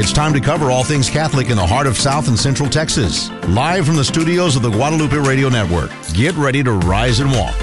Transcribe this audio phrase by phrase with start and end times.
[0.00, 3.30] It's time to cover all things Catholic in the heart of South and Central Texas.
[3.48, 5.90] Live from the studios of the Guadalupe Radio Network.
[6.14, 7.58] Get ready to rise and walk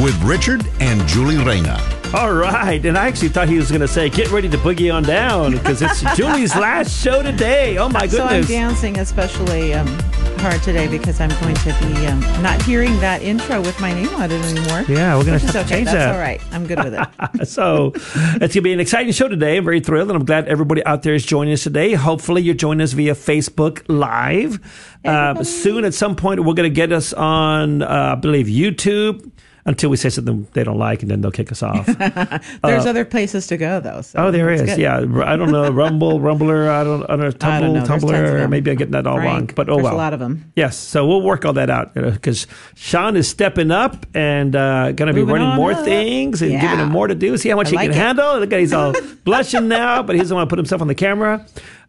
[0.00, 1.78] with Richard and Julie Reyna.
[2.14, 4.90] All right, and I actually thought he was going to say, "Get ready to boogie
[4.94, 7.76] on down," because it's Julie's last show today.
[7.76, 8.16] Oh my goodness!
[8.16, 9.86] So I'm dancing especially um,
[10.38, 14.08] hard today because I'm going to be um, not hearing that intro with my name
[14.16, 14.82] on it anymore.
[14.88, 15.68] Yeah, we're going to okay.
[15.68, 16.14] change That's that.
[16.14, 16.40] all right.
[16.52, 17.48] I'm good with it.
[17.48, 19.56] so it's going to be an exciting show today.
[19.56, 21.94] I'm very thrilled, and I'm glad everybody out there is joining us today.
[21.94, 24.60] Hopefully, you're joining us via Facebook Live.
[25.04, 29.30] Uh, soon, at some point, we're going to get us on, uh, I believe, YouTube
[29.64, 31.86] until we say something they don't like, and then they'll kick us off.
[32.62, 34.00] There's uh, other places to go, though.
[34.00, 34.62] So oh, there is.
[34.62, 34.78] Good.
[34.78, 35.70] Yeah, I don't know.
[35.78, 36.68] Rumble, Rumbler.
[36.68, 37.02] I don't.
[37.04, 37.30] I don't know.
[37.30, 37.84] Tumble, I don't know.
[37.84, 38.50] Tumblr.
[38.50, 39.50] Maybe I'm getting that all Frank.
[39.50, 39.50] wrong.
[39.54, 39.94] But oh There's well.
[39.94, 40.52] a lot of them.
[40.56, 40.76] Yes.
[40.76, 45.14] So we'll work all that out because Sean is stepping up and uh, going to
[45.14, 45.84] be running more up.
[45.84, 46.60] things and yeah.
[46.60, 47.36] giving him more to do.
[47.36, 47.96] See how much I he like can it.
[47.96, 48.38] handle.
[48.38, 50.94] Look, at he's all blushing now, but he doesn't want to put himself on the
[50.94, 51.46] camera.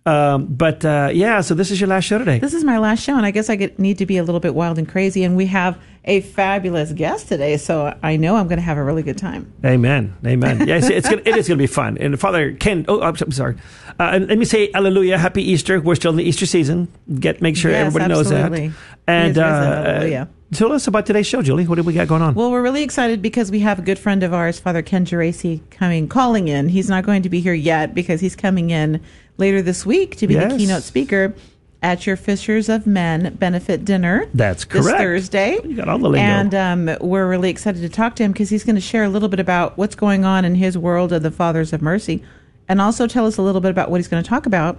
[0.09, 2.39] Um, but uh, yeah, so this is your last show today.
[2.39, 4.39] This is my last show, and I guess I get, need to be a little
[4.39, 5.23] bit wild and crazy.
[5.23, 8.83] And we have a fabulous guest today, so I know I'm going to have a
[8.83, 9.53] really good time.
[9.63, 10.15] Amen.
[10.25, 10.67] Amen.
[10.67, 11.97] Yeah, it's, it's gonna, it is going to be fun.
[11.99, 13.57] And Father Ken, oh, I'm, sorry.
[13.99, 15.79] Uh, and let me say, Hallelujah, Happy Easter.
[15.79, 16.87] We're still in the Easter season.
[17.19, 18.67] Get make sure Yes, everybody absolutely.
[18.67, 18.83] knows that.
[19.07, 19.43] And risen.
[19.43, 21.67] uh, tell us about today's show, Julie.
[21.67, 22.33] What do we got going on?
[22.33, 25.61] Well, we're really excited because we have a good friend of ours, Father Ken Geraci,
[25.69, 26.69] coming, calling in.
[26.69, 29.01] He's not going to be here yet because he's coming in
[29.39, 30.51] later this week to be Yes.
[30.51, 31.33] the keynote speaker
[31.81, 34.27] at your Fishers of Men benefit dinner.
[34.33, 34.99] That's This correct.
[34.99, 35.57] Thursday.
[35.63, 36.19] You got all the lingo.
[36.27, 39.09] And um, we're really excited to talk to him because he's going to share a
[39.09, 42.21] little bit about what's going on in his world of the Fathers of Mercy
[42.67, 44.77] and also tell us a little bit about what he's going to talk about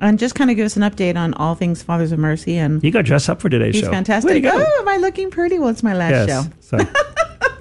[0.00, 2.58] and just kind of give us an update on all things Fathers of Mercy.
[2.58, 3.90] And you got dressed up for today's he's show.
[3.90, 4.32] fantastic.
[4.34, 4.50] To go.
[4.52, 5.58] Oh, am I looking pretty?
[5.58, 6.44] Well, it's my last yes.
[6.44, 6.52] show.
[6.60, 6.78] So.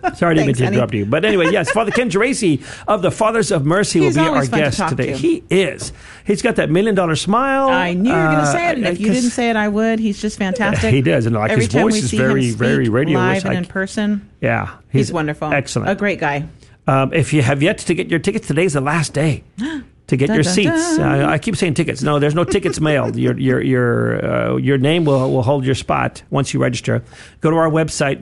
[0.16, 0.76] Sorry to Thanks, to honey.
[0.78, 1.06] interrupt you.
[1.06, 4.44] But anyway, yes, Father Ken Geraci of the Fathers of Mercy He's will be our
[4.46, 5.08] to guest talk today.
[5.14, 5.18] to.
[5.18, 5.92] He is.
[6.26, 7.70] He's got that million dollar smile.
[7.70, 9.56] I knew you were going to say it, and Uh, if you didn't say it,
[9.56, 10.00] I would.
[10.00, 10.94] He's just fantastic.
[10.94, 13.58] He does, and like Every his voice is see very, him very radio-ish, live and
[13.58, 14.30] in person.
[14.42, 15.90] Yeah, He's, wonderful, Excellent.
[15.90, 16.48] a great guy.
[16.86, 19.44] Um, if you have yet to get your tickets, today's the last day
[20.08, 20.98] to get Dun, your dun, seats.
[20.98, 21.22] dun.
[21.22, 22.04] Uh, I keep saying tickets.
[22.04, 23.16] No, there's no tickets mailed.
[23.16, 27.04] Your your your uh, your name will, will hold your spot once you register.
[27.42, 28.22] Go to our website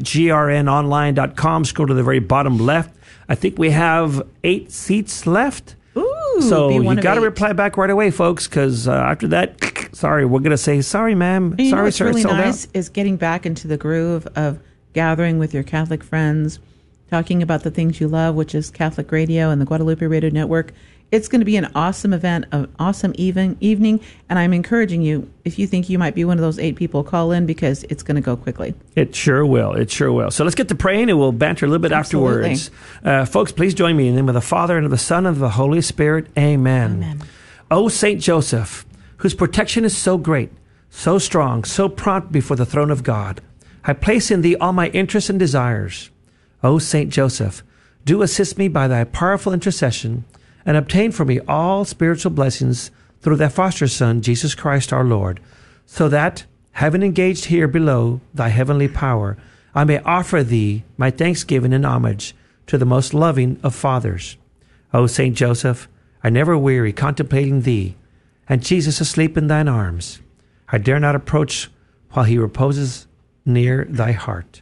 [0.65, 1.65] grnonline.com.
[1.65, 2.95] Scroll to the very bottom left.
[3.27, 5.75] I think we have eight seats left.
[5.97, 10.25] Ooh, So you got to reply back right away, folks, because uh, after that, sorry,
[10.25, 11.55] we're going to say sorry, ma'am.
[11.57, 13.77] You know sorry, what's sir, really it's sold out." nice is getting back into the
[13.77, 14.59] groove of
[14.93, 16.59] gathering with your Catholic friends,
[17.09, 20.73] talking about the things you love, which is Catholic radio and the Guadalupe Radio Network.
[21.11, 23.99] It's going to be an awesome event, an awesome even, evening,
[24.29, 27.03] and I'm encouraging you, if you think you might be one of those eight people,
[27.03, 28.73] call in because it's going to go quickly.
[28.95, 29.73] It sure will.
[29.73, 30.31] It sure will.
[30.31, 32.51] So let's get to praying and we'll banter a little bit Absolutely.
[32.51, 32.71] afterwards.
[33.03, 35.25] Uh, folks, please join me in the name of the Father and of the Son
[35.25, 36.27] and of the Holy Spirit.
[36.37, 37.03] Amen.
[37.03, 37.21] Amen.
[37.69, 38.85] O Saint Joseph,
[39.17, 40.51] whose protection is so great,
[40.89, 43.41] so strong, so prompt before the throne of God,
[43.83, 46.09] I place in thee all my interests and desires.
[46.63, 47.63] O Saint Joseph,
[48.05, 50.23] do assist me by thy powerful intercession
[50.65, 52.91] and obtain for me all spiritual blessings
[53.21, 55.39] through thy foster Son, Jesus Christ our Lord,
[55.85, 59.37] so that, having engaged here below thy heavenly power,
[59.73, 62.35] I may offer thee my thanksgiving and homage
[62.67, 64.37] to the most loving of fathers.
[64.93, 65.87] O Saint Joseph,
[66.23, 67.95] I never weary contemplating thee,
[68.47, 70.19] and Jesus asleep in thine arms.
[70.69, 71.69] I dare not approach
[72.11, 73.07] while he reposes
[73.45, 74.61] near thy heart.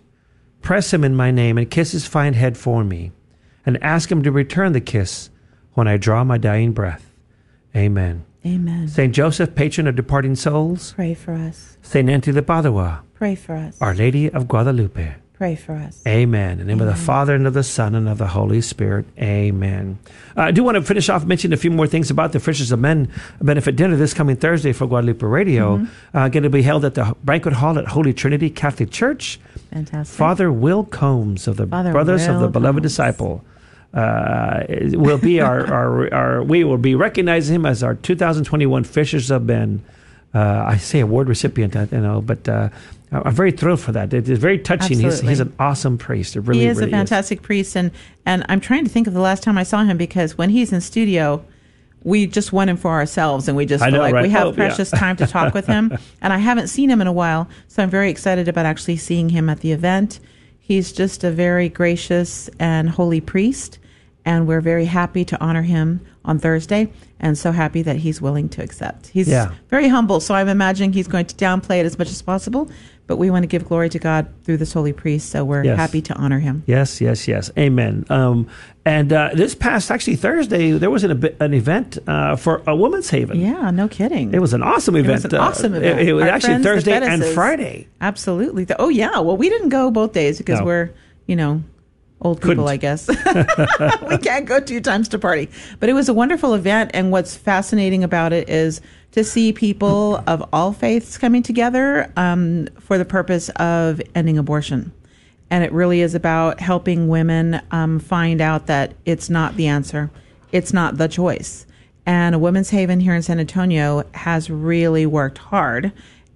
[0.61, 3.11] Press him in my name and kiss his fine head for me,
[3.65, 5.29] and ask him to return the kiss
[5.79, 7.09] when I draw my dying breath.
[7.75, 8.25] Amen.
[8.45, 8.87] Amen.
[8.89, 11.77] Saint Joseph, patron of departing souls, Pray for us.
[11.81, 13.81] Saint Anthony de Padua, Pray for us.
[13.81, 15.15] Our Lady of Guadalupe.
[15.33, 16.03] Pray for us.
[16.05, 16.53] Amen.
[16.53, 19.05] In the name of the Father and of the Son and of the Holy Spirit.
[19.17, 19.97] Amen.
[20.35, 22.73] Uh, I do want to finish off mentioning a few more things about the Fishers
[22.73, 23.09] of Men
[23.41, 25.87] benefit dinner this coming Thursday for Guadalupe Radio.
[26.13, 29.39] Uh, going to be held at the banquet hall at Holy Trinity Catholic Church.
[29.71, 30.17] Fantastic.
[30.17, 32.91] Father Will Combs of the Father Brothers of the Will Beloved Combs.
[32.91, 33.45] Disciple.
[33.93, 39.31] Uh, will be our, our, our, we will be recognizing him as our 2021 Fishers
[39.31, 39.83] of Men.
[40.33, 42.69] Uh, I say award recipient, you know, but uh,
[43.11, 44.13] I'm very thrilled for that.
[44.13, 44.99] It is very touching.
[44.99, 46.35] He's, he's an awesome priest.
[46.35, 47.89] It really, he is really a fantastic priest, and
[48.27, 50.71] and I'm trying to think of the last time I saw him because when he's
[50.71, 51.43] in studio,
[52.03, 54.21] we just want him for ourselves, and we just feel know, like right?
[54.21, 54.55] we have Oh, yeah.
[54.55, 55.97] precious time to talk with him.
[56.21, 59.29] And I haven't seen him in a while, so I'm very excited about actually seeing
[59.29, 60.19] him at the event.
[60.69, 63.79] He's just a very gracious and holy priest,
[64.23, 68.49] and we're very happy to honor him on Thursday, and so happy that he's willing
[68.49, 69.07] to accept.
[69.07, 69.49] He's Yeah.
[69.71, 72.69] very humble, so I'm imagining he's going to downplay it as much as possible.
[73.09, 75.77] But we want to give glory to God through this holy priest, so we're Yes.
[75.77, 76.61] happy to honor him.
[76.67, 77.49] Yes, yes, yes.
[77.57, 78.05] Amen.
[78.11, 78.45] Um,
[78.85, 83.09] and uh, this past actually Thursday, there was an, an event uh, for a woman's
[83.09, 83.39] haven.
[83.39, 84.31] Yeah, no kidding.
[84.31, 85.23] It was an awesome It event.
[85.23, 85.99] was an uh, awesome event.
[86.01, 87.87] It, it was Our actually friends, Thursday and Friday.
[87.99, 88.67] Absolutely.
[88.77, 89.17] Oh yeah.
[89.19, 90.65] Well, we didn't go both days because No.
[90.67, 90.91] we're
[91.25, 91.63] you know
[92.21, 92.67] old people, Couldn't.
[92.67, 93.07] I guess.
[94.09, 95.49] we can't go two times to party.
[95.79, 100.23] But it was a wonderful event, and what's fascinating about it is to see people
[100.27, 104.91] of all faiths coming together um, for the purpose of ending abortion.
[105.49, 110.11] And it really is about helping women um, find out that it's not the answer,
[110.51, 111.65] it's not the choice.
[112.05, 115.91] And a women's haven here in San Antonio has really worked hard.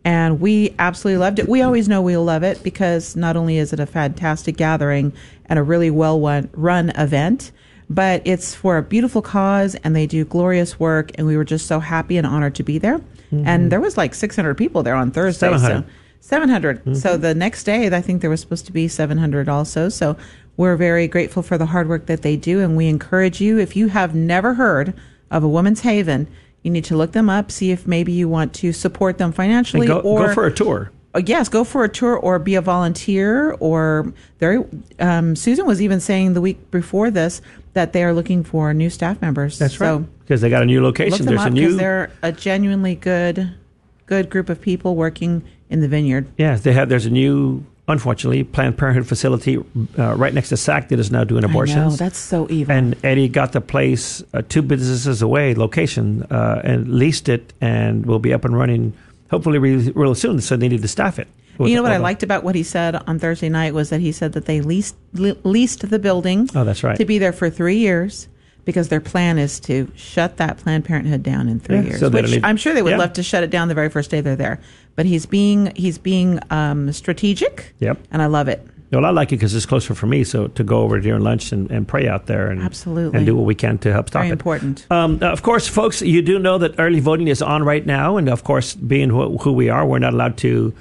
[0.05, 1.47] And we absolutely loved it.
[1.47, 5.13] We always know we'll love it because not only is it a fantastic gathering
[5.45, 6.19] and a really well
[6.53, 7.51] run, event,
[7.93, 11.11] but it's for a beautiful cause and they do glorious work.
[11.15, 12.99] And we were just so happy and honored to be there.
[13.31, 15.47] And there was like 600 people there on Thursday.
[15.47, 15.83] 700.
[15.85, 16.97] So 700.
[16.97, 19.89] So the next day, I think there was supposed to be 700 also.
[19.89, 20.15] So
[20.55, 22.59] we're very grateful for the hard work that they do.
[22.61, 24.93] And we encourage you, if you have never heard
[25.31, 26.27] of a woman's haven,
[26.61, 29.87] you need to look them up, see if maybe you want to support them financially
[29.87, 30.91] go, or go for a tour.
[31.15, 33.51] uh, yes, go for a tour or be a volunteer.
[33.59, 34.63] Or there,
[34.99, 37.41] um, Susan was even saying the week before this
[37.73, 39.57] that they are looking for new staff members.
[39.59, 40.19] That's So right.
[40.19, 41.25] Because they got a new location.
[41.25, 41.75] There's a new.
[41.75, 43.53] they're a genuinely good,
[44.05, 46.27] good group of people working in the vineyard.
[46.37, 46.87] Yes, they have.
[46.89, 49.57] There's a new, unfortunately, Planned Parenthood facility
[49.97, 51.97] uh, right next to SAC that is now doing I know abortions.
[51.97, 52.73] that's so evil.
[52.75, 58.05] and Eddie got the place uh, two businesses away, location, uh, and leased it, and
[58.05, 58.93] will be up and running
[59.31, 60.39] hopefully real soon.
[60.41, 61.27] So they need to staff it.
[61.59, 64.11] You know what I liked about what he said on Thursday night was that he
[64.11, 66.97] said that they leased le- leased the building Oh, that's right.
[66.97, 68.27] to be there for three years
[68.65, 71.99] because their plan is to shut that Planned Parenthood down in three Yeah, years.
[71.99, 72.97] so which don't need- I'm sure they would yeah.
[72.97, 74.59] love to shut it down the very first day they're there.
[74.95, 77.73] But he's being he's being um, strategic.
[77.79, 77.99] Yep.
[78.11, 78.65] and I love it.
[78.91, 80.23] Well, I like it because it's closer for me.
[80.23, 83.17] So to go over during lunch and, and pray out there and Absolutely.
[83.17, 84.33] and do what we can to help stop Very it.
[84.33, 84.85] important.
[84.91, 88.29] Um, of course, folks, you do know that early voting is on right now, and
[88.29, 90.73] of course, being who, who we are, we're not allowed to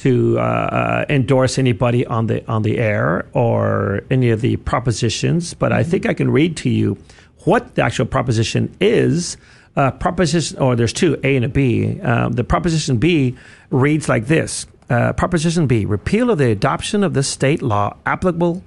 [0.00, 5.54] to uh, uh, endorse anybody on the on the air or any of the propositions.
[5.54, 6.96] But I think I can read to you
[7.44, 9.36] what the actual proposition is.
[9.76, 12.00] Uh, proposition, or there's two, A and a B.
[12.00, 13.36] Um, the proposition B
[13.70, 18.64] reads like this: uh, Proposition B: Repeal of the adoption of the state law applicable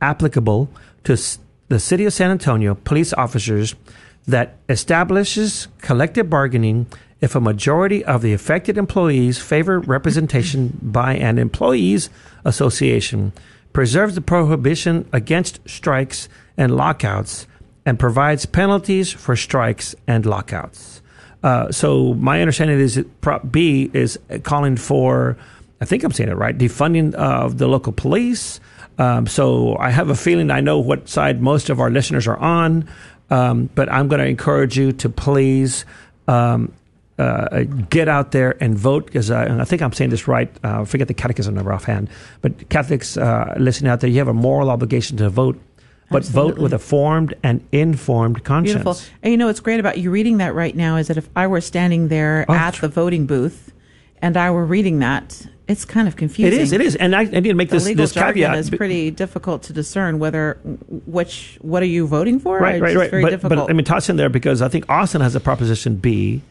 [0.00, 0.70] applicable
[1.04, 1.38] to s-
[1.68, 3.74] the city of San Antonio police officers
[4.26, 6.86] that establishes collective bargaining
[7.20, 12.10] if a majority of the affected employees favor representation by an employees
[12.44, 13.32] association,
[13.72, 17.46] preserves the prohibition against strikes and lockouts,
[17.84, 21.00] and provides penalties for strikes and lockouts.
[21.42, 25.36] Uh, so my understanding is that Prop B is calling for,
[25.80, 28.60] I think I'm saying it right, defunding of the local police.
[28.98, 32.36] Um, so I have a feeling I know what side most of our listeners are
[32.36, 32.88] on,
[33.30, 35.84] um, but I'm going to encourage you to please
[36.26, 36.72] um,
[37.18, 40.50] uh, get out there and vote because uh, I think I'm saying this right.
[40.62, 42.08] Uh, forget the catechism number offhand,
[42.42, 45.58] but Catholics uh, listening out there, you have a moral obligation to vote,
[46.10, 48.82] but vote with a formed and informed conscience.
[48.82, 48.96] Beautiful.
[49.22, 51.46] And you know what's great about you reading that right now is that if I
[51.48, 53.72] were standing there Oh, at the voting booth
[54.22, 56.58] and I were reading that, it's kind of confusing.
[56.60, 56.72] is.
[56.72, 56.96] It is.
[56.96, 58.56] And I, I need to make The this, legal this caveat.
[58.56, 60.58] is pretty difficult to discern whether
[61.06, 62.58] which what are you voting for.
[62.58, 63.10] right, It's right, right.
[63.10, 63.58] Very But, difficult.
[63.58, 66.42] but let me toss in there because I think Austin has a proposition B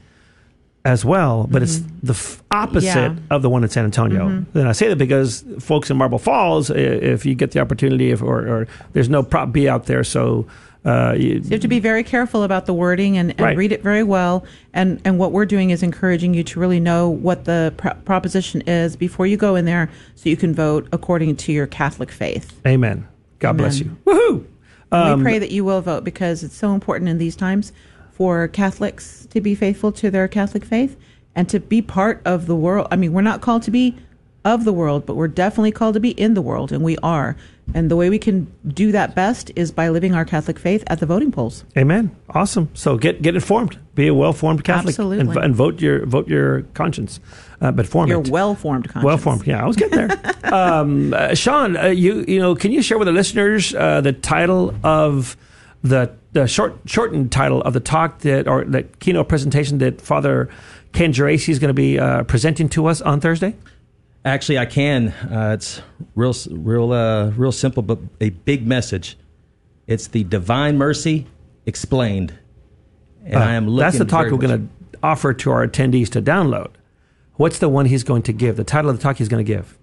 [0.87, 2.97] as well, but it's the f- opposite Mm-hmm.
[2.97, 3.09] Yeah.
[3.09, 3.33] Mm-hmm.
[3.33, 4.27] of the one in San Antonio.
[4.53, 8.21] And I say that because folks in Marble Falls, if you get the opportunity, if,
[8.21, 10.47] or, or there's no Prop B out there, so
[10.85, 13.57] uh, you, you have to be very careful about the wording and, and Right.
[13.57, 14.45] read it very well.
[14.73, 18.61] And and what we're doing is encouraging you to really know what the pro- proposition
[18.61, 22.57] is before you go in there, so you can vote according to your Catholic faith.
[22.65, 23.05] Amen.
[23.39, 23.85] God bless you.
[24.07, 24.45] Amen.
[24.89, 25.17] Woohoo!
[25.17, 27.73] we pray that you will vote because it's so important in these times
[28.17, 30.97] for Catholics to be faithful to their Catholic faith
[31.35, 32.87] and to be part of the world.
[32.89, 33.95] I mean, we're not called to be
[34.43, 37.35] of the world, but we're definitely called to be in the world, and we are.
[37.75, 40.99] And the way we can do that best is by living our Catholic faith at
[40.99, 41.63] the voting polls.
[41.77, 42.15] Amen.
[42.29, 42.69] Awesome.
[42.73, 43.77] So get get informed.
[43.93, 45.33] Be a well formed Catholic, and, Absolutely.
[45.33, 47.19] vo- and vote your vote your conscience,
[47.61, 48.29] uh, but form Your it.
[48.29, 49.05] well-formed conscience.
[49.05, 49.45] Well formed.
[49.45, 50.33] Yeah, I was getting there.
[50.53, 54.13] um, uh, Sean, uh, you you know, can you share with the listeners uh, the
[54.13, 55.35] title of
[55.83, 56.09] the
[56.41, 60.49] the short shortened title of the talk that or that keynote presentation that Father
[60.93, 63.55] Ken Geraci is going to be uh, presenting to us on Thursday?
[64.23, 65.09] Actually, I can.
[65.09, 65.81] Uh, it's
[66.15, 69.17] real, real, uh, real simple, but a big message.
[69.87, 71.25] It's the Divine Mercy
[71.65, 72.37] Explained.
[73.25, 73.79] And I am looking.
[73.79, 76.71] Uh, That's the talk we're going to offer to our attendees to download.
[77.35, 78.57] What's the one he's going to give?
[78.57, 79.77] The title of the talk he's going to give?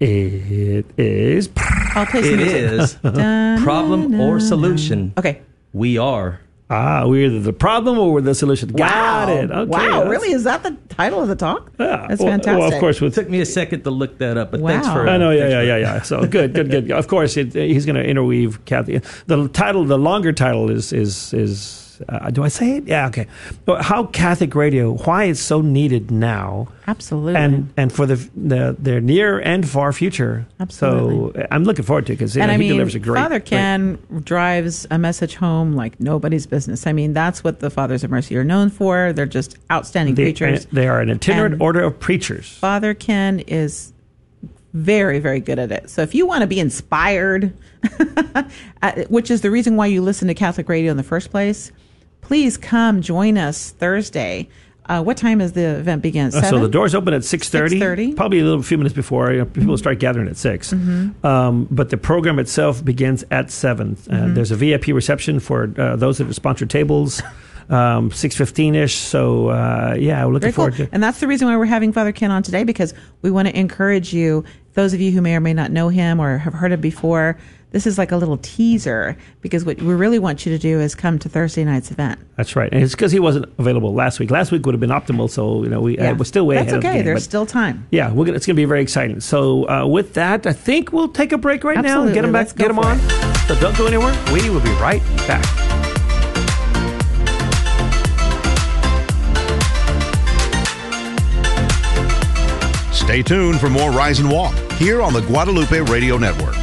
[0.00, 1.48] It is.
[1.94, 2.72] I'll play some It music.
[2.72, 2.94] is
[3.64, 5.12] problem or solution.
[5.18, 5.42] Okay.
[5.72, 6.40] We are.
[6.70, 8.70] Ah, we're either the problem or we're the solution.
[8.70, 9.34] Got wow.
[9.34, 9.50] it.
[9.50, 10.08] Okay, wow.
[10.08, 10.32] Really?
[10.32, 11.70] Is that the title of the talk?
[11.78, 12.06] Yeah.
[12.08, 12.58] That's well, fantastic.
[12.58, 15.06] Well, of course, It took me a second to look that up, but thanks for.
[15.06, 16.02] I know, yeah, yeah, yeah, yeah.
[16.02, 16.90] So good, good, good.
[16.90, 19.02] Of course, it, he's going to interweave Kathy.
[19.26, 21.81] The title, the longer title is is is.
[22.08, 22.86] Uh, do I say it?
[22.86, 23.26] Yeah, okay.
[23.80, 24.92] How Catholic radio?
[24.92, 27.36] Why it's so needed now, Absolutely.
[27.36, 30.46] and and for the the their near and far future.
[30.60, 31.40] Absolutely.
[31.42, 33.20] So I'm looking forward to it because and I he mean, delivers a great.
[33.20, 36.86] Father great- Ken drives a message home like nobody's business.
[36.86, 39.12] I mean, that's what the Fathers of Mercy are known for.
[39.12, 40.66] They're just outstanding they, preachers.
[40.66, 42.48] they are an itinerant And- order of preachers.
[42.58, 43.92] Father Ken is
[44.74, 45.90] very, very good at it.
[45.90, 47.52] So if you want to be inspired,
[48.82, 51.70] uh, which is the reason why you listen to Catholic radio in the first place,
[52.22, 54.48] please come join us Thursday.
[54.86, 56.26] Uh, what time is the event begin?
[56.34, 57.78] Uh, so the doors open at six thirty.
[57.78, 58.16] 6:30?
[58.16, 61.24] Probably a little few minutes before you know, people start gathering at 6 Mm-hmm.
[61.26, 64.34] Um, but the program itself begins at 7 Uh, Mm-hmm.
[64.34, 67.22] there's a VIP reception for uh, those that have sponsored tables.
[67.72, 68.94] Um, six fifteen ish.
[68.94, 70.64] So uh, yeah, we're looking Very cool.
[70.64, 70.82] forward to.
[70.84, 70.90] It.
[70.92, 73.58] And that's the reason why we're having Father Ken on today because we want to
[73.58, 76.72] encourage you, those of you who may or may not know him or have heard
[76.72, 77.38] him before.
[77.70, 80.94] This is like a little teaser because what we really want you to do is
[80.94, 82.20] come to Thursday night's event.
[82.36, 84.30] That's right, and it's because he wasn't available last week.
[84.30, 85.30] Last week would have been optimal.
[85.30, 86.78] So you know we uh, we're still way That's ahead.
[86.84, 86.88] okay.
[86.88, 87.88] The game, There's still time.
[87.90, 89.20] Yeah, we're gonna, it's going to be very exciting.
[89.20, 92.32] So uh, with that, I think we'll take a break right now and get Absolutely.
[92.32, 92.98] them back, get them on.
[93.00, 93.48] it.
[93.48, 94.12] So don't go anywhere.
[94.34, 95.71] We will be right back.
[103.12, 106.56] Stay tuned for more Rise and Walk here on the Guadalupe Radio Network.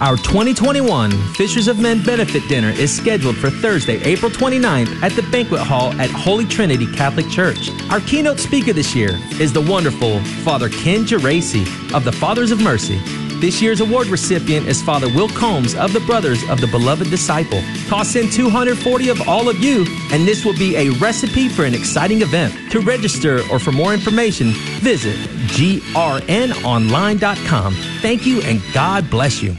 [0.00, 5.22] Our 2021 Fishers of Men Benefit Dinner is scheduled for Thursday, April 29th at the
[5.30, 7.70] Banquet Hall at Holy Trinity Catholic Church.
[7.88, 9.10] Our keynote speaker this year
[9.40, 12.98] is the wonderful Father Ken Geraci of the Fathers of Mercy.
[13.40, 17.62] This year's award recipient is Father Will Combs of the Brothers of the Beloved Disciple.
[17.86, 21.72] Toss in 240 of all of you, and this will be a recipe for an
[21.72, 22.52] exciting event.
[22.72, 25.14] To register or for more information, visit
[25.54, 27.74] grnonline.com.
[28.00, 29.54] Thank you, and God bless you.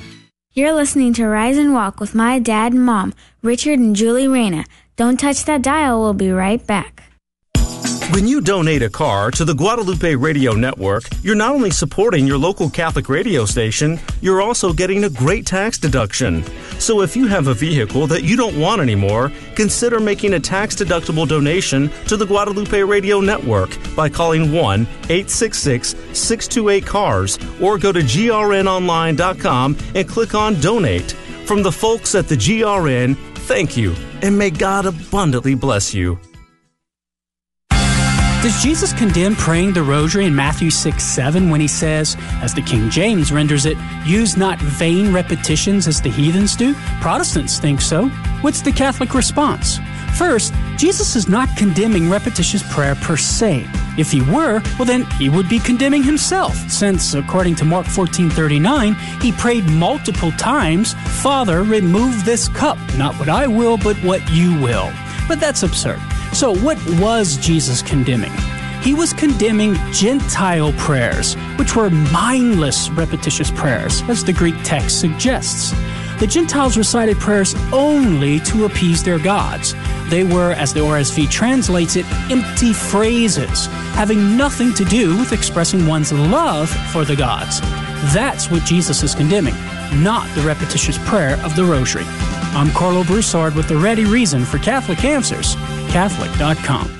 [0.51, 4.65] You're listening to Rise and Walk with my dad and mom, Richard and Julie Reyna.
[4.97, 6.98] Don't touch that dial, we'll be right back.
[8.11, 12.39] When you donate a car to the Guadalupe Radio Network, you're not only supporting your
[12.39, 16.43] local Catholic radio station, you're also getting a great tax deduction.
[16.79, 20.75] So if you have a vehicle that you don't want anymore, consider making a tax
[20.75, 27.91] deductible donation to the Guadalupe Radio Network by calling 1 866 628 CARS or go
[27.91, 31.11] to grnonline.com and click on Donate.
[31.45, 36.19] From the folks at the GRN, thank you, and may God abundantly bless you.
[38.41, 42.61] Does Jesus condemn praying the rosary in Matthew 6 7 when he says, as the
[42.61, 46.73] King James renders it, use not vain repetitions as the heathens do?
[47.01, 48.07] Protestants think so.
[48.39, 49.79] What's the Catholic response?
[50.17, 53.67] First, Jesus is not condemning repetitious prayer per se.
[53.97, 58.93] If he were, well then he would be condemning himself, since according to Mark 14:39,
[59.21, 64.57] he prayed multiple times, "Father, remove this cup, not what I will, but what you
[64.61, 64.89] will."
[65.27, 65.99] But that's absurd.
[66.39, 68.31] So, what was Jesus condemning?
[68.81, 75.71] He was condemning Gentile prayers, which were mindless, repetitious prayers, as the Greek text suggests.
[76.17, 79.75] The Gentiles recited prayers only to appease their gods.
[80.07, 83.65] They were, as the ORSV translates it, empty phrases,
[83.95, 87.59] having nothing to do with expressing one's love for the gods.
[88.13, 89.55] That's what Jesus is condemning,
[90.01, 92.05] not the repetitious prayer of the Rosary.
[92.55, 95.57] I'm Karlo Broussard with the ready reason for Catholic Answers,
[95.89, 96.95] Catholic.com.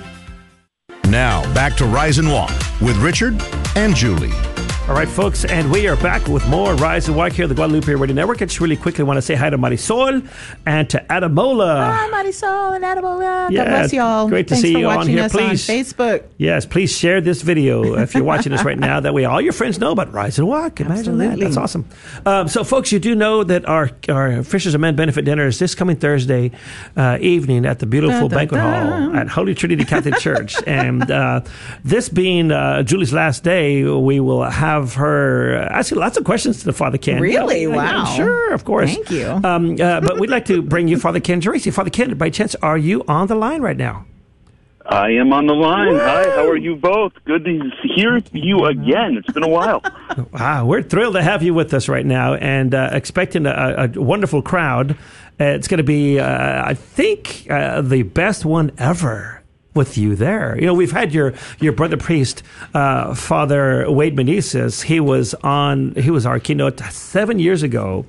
[1.05, 3.41] Now, back to Rise and Walk with Richard
[3.75, 4.34] and Julie.
[4.89, 7.53] All right, folks, and we are back with more Rise and Walk here at the
[7.53, 8.41] Guadalupe Radio Network.
[8.41, 10.27] I just really quickly want to say hi to Marisol
[10.65, 11.86] and to Adamola.
[11.86, 13.51] Hi, Marisol and Adamola.
[13.51, 14.27] Yeah, God bless y'all.
[14.27, 15.24] great to Thanks see for you on watching here.
[15.25, 15.69] us Please.
[15.69, 16.24] on Facebook.
[16.39, 19.00] Yes, please share this video if you're watching us right now.
[19.00, 20.81] That way, all your friends know about Rise and Walk.
[20.81, 21.25] Imagine that.
[21.25, 21.43] Absolutely.
[21.46, 21.86] That's awesome.
[22.25, 25.60] Um, so, folks, you do know that our our Fishers of Men benefit dinner is
[25.60, 26.50] this coming Thursday
[26.98, 29.12] uh, evening at the beautiful Dun, dun, banquet dun.
[29.12, 30.55] hall at Holy Trinity Catholic Church.
[30.65, 31.41] And uh,
[31.84, 36.59] this being uh, Julie's last day, we will have her ask you lots of questions
[36.59, 37.21] to the Father Ken.
[37.21, 37.63] Really?
[37.63, 38.05] Yeah, Wow.
[38.05, 38.93] Sure, of course.
[38.93, 39.27] Thank you.
[39.27, 41.74] Um, uh, but we'd like to bring you Father Ken Geraci.
[41.74, 44.05] Father Ken, by chance, are you on the line right now?
[44.89, 45.95] I am on the line.
[45.98, 47.13] Hi, how are you both?
[47.25, 49.17] Good to hear you again.
[49.17, 49.83] It's been a while.
[50.31, 54.01] Wow, we're thrilled to have you with us right now and uh, expecting a, a,
[54.01, 54.91] wonderful crowd.
[55.39, 59.38] Uh, it's going to be, uh, I think, uh, the best one ever
[59.79, 60.59] with you there.
[60.59, 62.43] You know, we've had your your brother priest,
[62.74, 64.83] uh, Father Wade Menezes.
[64.83, 65.95] He was on.
[65.95, 68.05] He was our keynote seven years ago,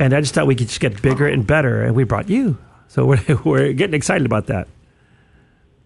[0.00, 2.58] and I just thought we could just get bigger and better, and we brought you.
[2.88, 4.66] So we're we're getting excited about that.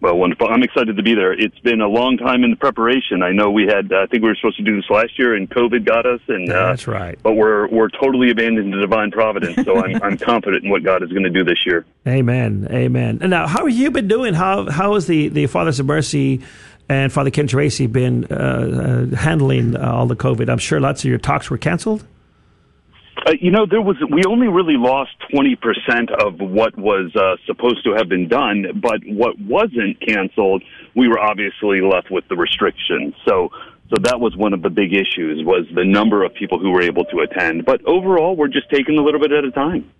[0.01, 0.47] Well, wonderful.
[0.47, 1.31] I'm excited to be there.
[1.31, 3.21] It's been a long time in the preparation.
[3.21, 5.35] I know we had, uh, I think we were supposed to do this last year
[5.35, 7.19] and COVID got us and, uh, that's right.
[7.21, 9.63] But we're, we're totally abandoned to divine providence.
[9.63, 11.85] So I'm, I'm confident in what God is going to do this year.
[12.07, 12.67] Amen.
[12.71, 13.19] Amen.
[13.21, 14.33] And now, how have you been doing?
[14.33, 16.41] How, how has the, the Fathers of Mercy
[16.89, 20.49] and Father Ken Geraci been, uh, uh handling uh, all the COVID?
[20.49, 22.03] I'm sure lots of your talks were canceled.
[23.25, 27.35] Uh, you know, there was we only really lost twenty percent of what was uh,
[27.45, 30.63] supposed to have been done, but what wasn't canceled,
[30.95, 33.13] we were obviously left with the restrictions.
[33.27, 33.49] So,
[33.89, 36.81] so that was one of the big issues was the number of people who were
[36.81, 37.65] able to attend.
[37.65, 39.91] But overall, we're just taking a little bit at a time.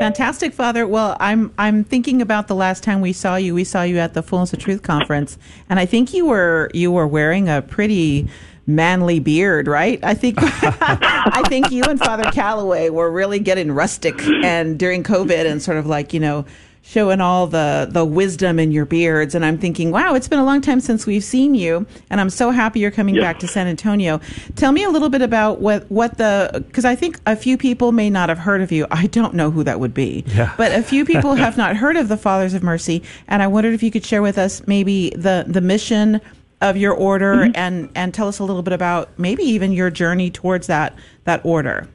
[0.00, 0.88] Fantastic, Father.
[0.88, 3.54] Well, I'm I'm thinking about the last time we saw you.
[3.54, 5.38] We saw you at the Fullness of Truth conference,
[5.68, 8.28] and I think you were you were wearing a pretty
[8.74, 9.98] manly beard, right?
[10.02, 15.50] I think I think you and Father Calloway were really getting rustic and during COVID
[15.50, 16.44] and sort of like, you know,
[16.82, 20.44] showing all the the wisdom in your beards and I'm thinking, wow, it's been a
[20.44, 23.66] long time since we've seen you and I'm so happy you're coming back to San
[23.66, 24.20] Antonio.
[24.56, 27.92] Tell me a little bit about what what the cuz I think a few people
[27.92, 28.86] may not have heard of you.
[28.90, 30.24] I don't know who that would be.
[30.28, 30.52] Yeah.
[30.56, 33.74] But a few people have not heard of the Fathers of Mercy and I wondered
[33.74, 36.20] if you could share with us maybe the the mission
[36.60, 37.52] of your order mm-hmm.
[37.54, 41.40] and and tell us a little bit about maybe even your journey towards that that
[41.44, 41.88] order.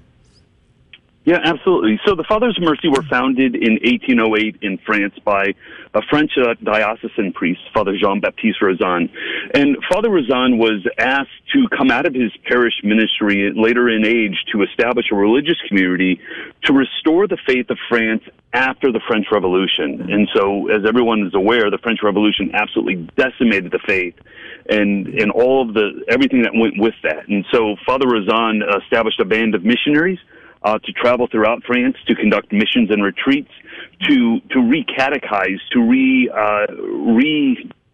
[1.25, 1.99] Yeah, absolutely.
[2.05, 5.55] So the Fathers of Mercy were founded in 1808 in France by
[5.95, 9.09] a French uh, diocesan priest, Father Jean-Baptiste Rauzan.
[9.55, 14.37] And Father Rauzan was asked to come out of his parish ministry later in age
[14.51, 16.21] to establish a religious community
[16.65, 18.21] to restore the faith of France
[18.53, 20.07] after the French Revolution.
[20.11, 24.13] And so, as everyone is aware, the French Revolution absolutely decimated the faith
[24.69, 27.27] and and all of the everything that went with that.
[27.27, 30.19] And so Father Rauzan established a band of missionaries
[30.63, 33.51] uh, to travel throughout France to conduct missions and retreats,
[34.07, 36.65] to to recatechize, to re uh,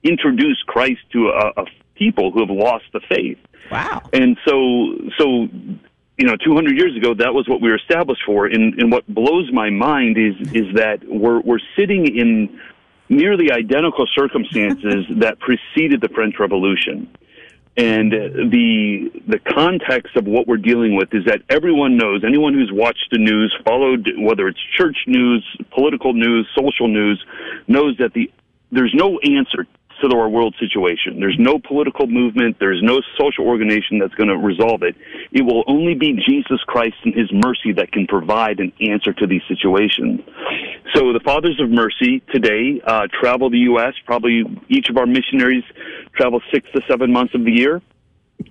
[0.04, 3.38] reintroduce Christ to a, a people who have lost the faith.
[3.72, 4.02] Wow!
[4.13, 5.48] And so so
[6.17, 8.45] you know, 200 years ago, that was what we were established for.
[8.45, 12.60] And, and what blows my mind is is that we're we're sitting in
[13.12, 17.13] nearly identical circumstances that preceded the French Revolution.
[17.78, 22.69] And the the context of what we're dealing with is that everyone knows, anyone who's
[22.71, 27.24] watched the news, followed whether it's church news, political news, social news,
[27.69, 28.30] knows that the
[28.74, 29.65] there's no answer
[30.10, 31.20] to our world situation.
[31.20, 32.58] There's no political movement.
[32.60, 34.96] There's no social organization that's going to resolve it.
[35.32, 39.28] It will only be Jesus Christ and His mercy that can provide an answer to
[39.28, 40.22] these situations.
[40.94, 43.94] So the Fathers of Mercy today uh, travel the U.S.
[44.06, 45.64] Probably each of our missionaries
[46.16, 47.82] travel six to seven months of the year.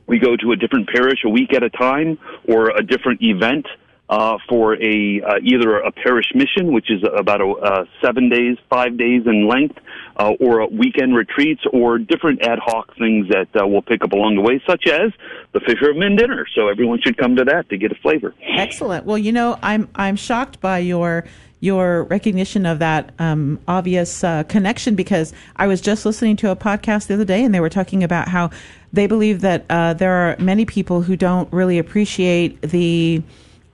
[0.06, 3.66] We go to a different parish a week at a time or a different event
[4.10, 8.56] uh, for a uh, either a parish mission, which is about a, uh, seven days,
[8.68, 9.78] five days in length,
[10.16, 14.34] uh, or weekend retreats, or different ad hoc things that uh, we'll pick up along
[14.34, 15.12] the way, such as
[15.52, 16.44] the Fisher of Men dinner.
[16.56, 18.34] So everyone should come to that to get a flavor.
[18.42, 19.06] Excellent.
[19.06, 21.24] Well, you know, I'm I'm shocked by your
[21.60, 26.56] your recognition of that um, obvious uh, connection because I was just listening to a
[26.56, 28.50] podcast the other day and they were talking about how
[28.92, 33.22] they believe that uh, there are many people who don't really appreciate the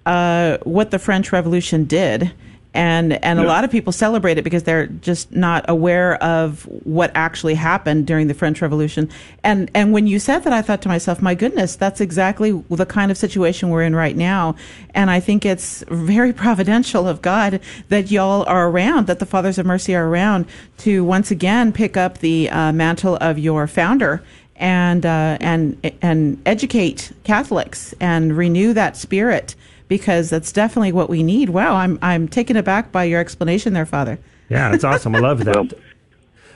[0.06, 2.32] uh, what the French Revolution did.
[2.72, 3.44] And and yeah.
[3.44, 8.06] a lot of people celebrate it because they're just not aware of what actually happened
[8.06, 9.08] during the French Revolution.
[9.42, 12.84] And and when you said that, I thought to myself, my goodness, that's exactly the
[12.84, 14.56] kind of situation we're in right now.
[14.92, 19.56] And I think it's very providential of God that y'all are around, that the Fathers
[19.56, 20.44] of Mercy are around
[20.78, 24.22] to once again pick up the uh, mantle of your founder
[24.56, 29.54] and uh, and and educate Catholics and renew that spirit
[29.88, 31.50] because that's definitely what we need.
[31.50, 34.18] Wow, I'm I'm taken aback by your explanation there, Father.
[34.48, 35.14] Yeah, that's awesome.
[35.14, 35.74] I love that.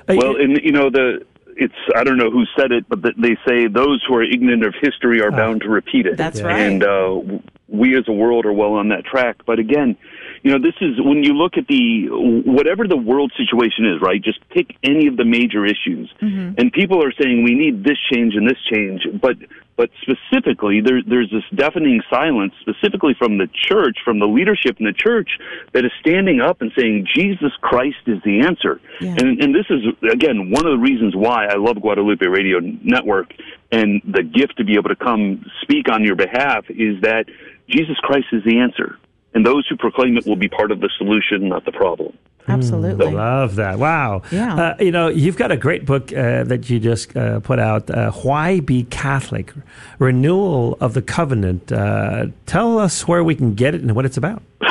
[0.09, 1.25] well, well, and you know the
[1.57, 4.75] it's I don't know who said it, but they say those who are ignorant of
[4.81, 6.17] history are uh, bound to repeat it.
[6.17, 6.61] That's right.
[6.61, 7.21] And uh,
[7.69, 9.37] we as a world are well on that track.
[9.47, 9.97] But again,
[10.43, 14.21] you know, this is when you look at the whatever the world situation is, right?
[14.23, 16.55] Just pick any of the major issues, mm-hmm.
[16.59, 19.37] and people are saying we need this change and this change, but
[19.81, 24.85] but specifically, there, there's this deafening silence, specifically from the church, from the leadership in
[24.85, 25.31] the church,
[25.73, 28.79] that is standing up and saying, Jesus Christ is the answer.
[29.01, 29.17] Yeah.
[29.19, 29.81] And, and this is,
[30.13, 33.33] again, one of the reasons why I love Guadalupe Radio Network
[33.73, 37.25] and the gift to be able to come speak on your behalf is that
[37.67, 38.99] Jesus Christ is the answer.
[39.33, 42.19] And those who proclaim it will be part of the solution, not the problem.
[42.49, 43.13] Absolutely.
[43.13, 43.79] Love that.
[43.79, 44.23] Wow.
[44.31, 44.55] Yeah.
[44.55, 47.91] Uh, you know, you've got a great book uh, that you just uh, put out,
[47.91, 49.53] uh, Why Be Catholic?
[49.99, 51.71] Renewal of the Covenant.
[51.71, 54.43] Uh, tell us where we can get it and what it's about.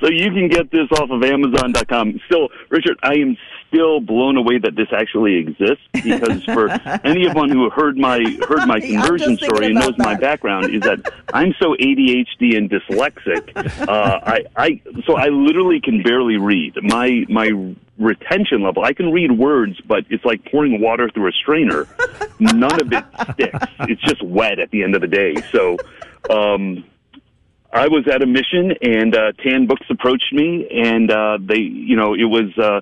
[0.00, 2.20] so you can get this off of Amazon.com.
[2.26, 3.36] Still, Richard, I am
[3.70, 6.68] still blown away that this actually exists because for
[7.04, 10.98] anyone who heard my heard my conversion story and knows my background is that
[11.32, 13.56] I'm so ADHD and dyslexic.
[13.88, 16.74] Uh, I, I so I literally can barely read.
[16.82, 17.50] My my
[17.98, 18.84] retention level.
[18.84, 21.86] I can read words, but it's like pouring water through a strainer.
[22.40, 23.58] None of it sticks.
[23.80, 25.36] It's just wet at the end of the day.
[25.52, 25.76] So.
[26.28, 26.84] Um,
[27.72, 31.94] I was at a mission, and uh, Tan Books approached me, and uh, they, you
[31.94, 32.56] know, it was.
[32.58, 32.80] Uh,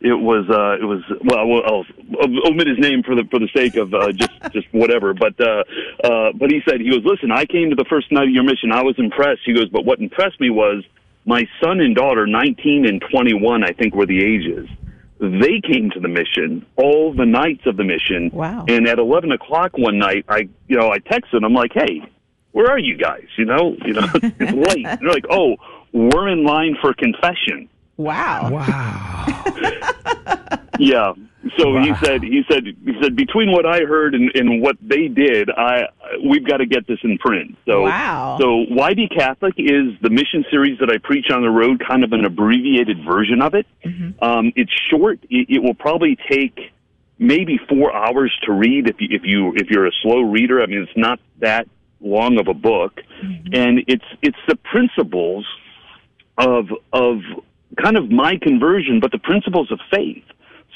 [0.00, 1.84] it was uh it was well I'll,
[2.20, 5.38] I'll omit his name for the for the sake of uh just just whatever but
[5.40, 5.64] uh
[6.04, 8.44] uh but he said he goes listen I came to the first night of your
[8.44, 8.72] mission.
[8.72, 9.40] I was impressed.
[9.44, 10.84] He goes but what impressed me was
[11.24, 14.68] my son and daughter 19 and 21 I think were the ages.
[15.18, 18.30] They came to the mission all the nights of the mission.
[18.32, 18.66] Wow.
[18.68, 22.02] and at 11 o'clock one night I you know I texted I'm like hey
[22.52, 23.26] where are you guys?
[23.38, 24.86] You know you know it's late.
[24.86, 25.56] And they're like oh
[25.92, 28.50] we're in line for confession Wow.
[28.50, 29.44] Wow.
[30.78, 31.14] Yeah.
[31.58, 35.08] So he said, he said, he said, between what I heard and, and what they
[35.08, 35.84] did, I
[36.22, 37.56] we've got to get this in print.
[37.66, 38.36] So, Wow.
[38.40, 42.04] so why be Catholic is the mission series that I preach on the road, kind
[42.04, 43.66] of an abbreviated version of it.
[44.20, 45.20] Um, it's short.
[45.30, 46.58] It, it will probably take
[47.18, 50.60] maybe four hours to read if you, if you if you're a slow reader.
[50.62, 51.68] I mean, it's not that
[52.00, 53.00] long of a book,
[53.54, 55.46] and it's it's the principles
[56.38, 57.20] of of
[57.80, 60.24] kind of my conversion, but the principles of faith.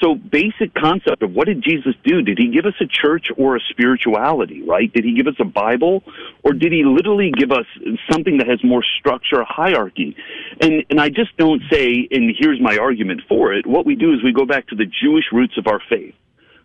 [0.01, 2.23] So basic concept of what did Jesus do?
[2.23, 4.91] Did he give us a church or a spirituality, right?
[4.91, 6.03] Did he give us a Bible
[6.43, 7.67] or did he literally give us
[8.11, 10.15] something that has more structure, hierarchy?
[10.59, 13.67] And and I just don't say and here's my argument for it.
[13.67, 16.15] What we do is we go back to the Jewish roots of our faith.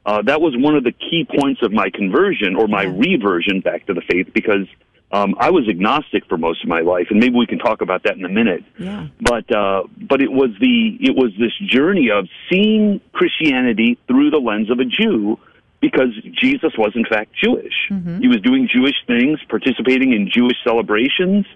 [0.07, 3.85] Uh, that was one of the key points of my conversion or my reversion back
[3.87, 4.67] to the faith because
[5.13, 8.03] um, I was agnostic for most of my life, and maybe we can talk about
[8.03, 8.65] that in a minute.
[8.79, 9.07] Yeah.
[9.21, 14.39] But uh, but it was the it was this journey of seeing Christianity through the
[14.39, 15.39] lens of a Jew,
[15.81, 17.75] because Jesus was in fact Jewish.
[18.21, 21.47] He was doing Jewish things, participating in Jewish celebrations,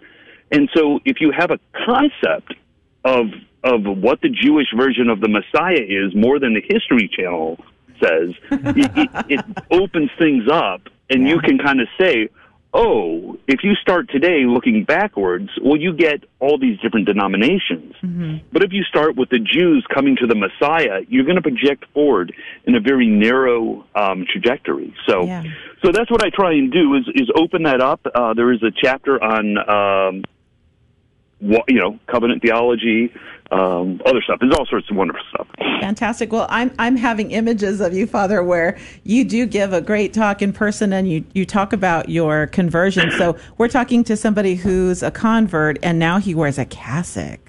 [0.52, 2.54] and so if you have a concept
[3.04, 3.26] of
[3.64, 7.58] of what the Jewish version of the Messiah is more than the History Channel
[8.02, 12.30] says, it, it, it opens things up, and you can kind of say,
[12.72, 17.94] oh, if you start today looking backwards, well, you get all these different denominations.
[18.52, 21.84] But if you start with the Jews coming to the Messiah, you're going to project
[21.92, 22.32] forward
[22.64, 24.94] in a very narrow um, trajectory.
[25.08, 25.42] So, Yeah.
[25.82, 28.00] so that's what I try and do is is open that up.
[28.14, 29.58] Uh, there is a chapter on.
[29.68, 30.22] Um,
[31.40, 33.10] what, you know, covenant theology,
[33.50, 34.38] um, other stuff.
[34.40, 35.46] There's all sorts of wonderful stuff.
[35.80, 36.32] Fantastic.
[36.32, 40.42] Well, I'm I'm having images of you, Father, where you do give a great talk
[40.42, 43.10] in person and you you talk about your conversion.
[43.12, 47.40] So we're talking to somebody who's a convert and now he wears a cassock.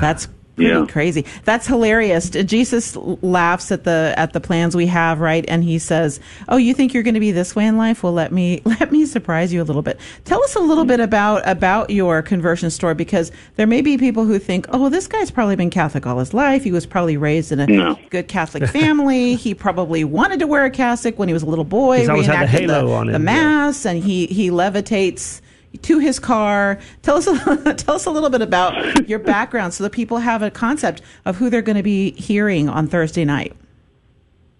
[0.00, 0.86] That's pretty Yeah.
[0.88, 1.24] crazy.
[1.44, 2.30] That's hilarious.
[2.30, 5.44] Jesus laughs at the at the plans we have, right?
[5.48, 8.02] And he says, "Oh, you think you're going to be this way in life?
[8.02, 9.98] Well, let me let me surprise you a little bit.
[10.24, 14.24] Tell us a little bit about about your conversion story because there may be people
[14.26, 16.62] who think, "Oh, well, this guy's probably been Catholic all his life.
[16.62, 17.98] He was probably raised in a No.
[18.10, 19.34] good Catholic family.
[19.34, 21.98] he probably wanted to wear a cassock when he was a little boy.
[21.98, 23.34] He's always had the halo on the him, yeah.
[23.34, 25.40] mass, and he he levitates."
[25.82, 26.78] To his car.
[27.02, 30.42] Tell us, a, tell us a little bit about your background, so that people have
[30.42, 33.54] a concept of who they're going to be hearing on Thursday night.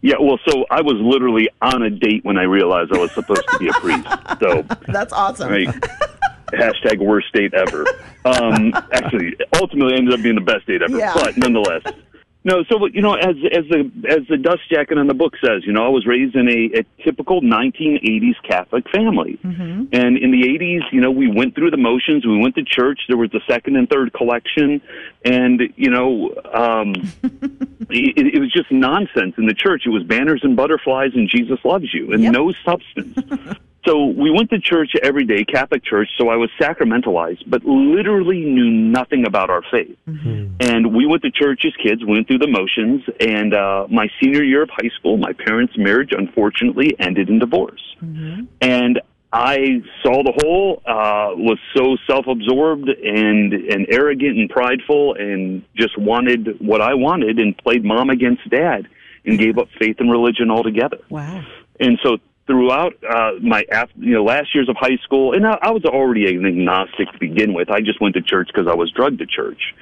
[0.03, 3.42] Yeah, well, so I was literally on a date when I realized I was supposed
[3.53, 4.07] to be a priest.
[4.38, 5.50] So, That's awesome.
[5.50, 5.66] right,
[6.53, 7.87] hashtag worst date ever.
[8.27, 11.14] Um, actually, ultimately ended up being the best date ever, Yeah.
[11.14, 11.83] but nonetheless.
[12.47, 15.65] No, so you know, as as the as the dust jacket on the book says,
[15.65, 19.39] you know, I was raised in a, a typical 1980s Catholic family,
[19.93, 22.27] and in the 80s, you know, we went through the motions.
[22.27, 23.01] We went to church.
[23.09, 24.83] There was the second and third collection,
[25.25, 26.93] and you know, um,
[27.89, 29.85] it, it was just nonsense in the church.
[29.87, 32.33] It was banners and butterflies and Jesus loves you, and Yep.
[32.35, 33.19] no substance.
[33.87, 38.41] So we went to church every day, Catholic church, so I was sacramentalized, but literally
[38.41, 39.99] knew nothing about our faith.
[40.61, 44.43] And we went to church as kids, went through the motions, and uh, my senior
[44.43, 47.83] year of high school, my parents' marriage unfortunately ended in divorce.
[48.61, 49.01] And
[49.33, 55.99] I saw the whole, uh, was so self-absorbed and, and arrogant and prideful and just
[55.99, 58.87] wanted what I wanted and played mom against dad
[59.25, 60.99] and gave up faith and religion altogether.
[61.09, 61.45] Wow.
[61.81, 65.59] And so throughout uh, my af- you know last years of high school, and I,
[65.62, 67.71] I was already an agnostic to begin with.
[67.71, 69.75] I just went to church because I was drugged to church.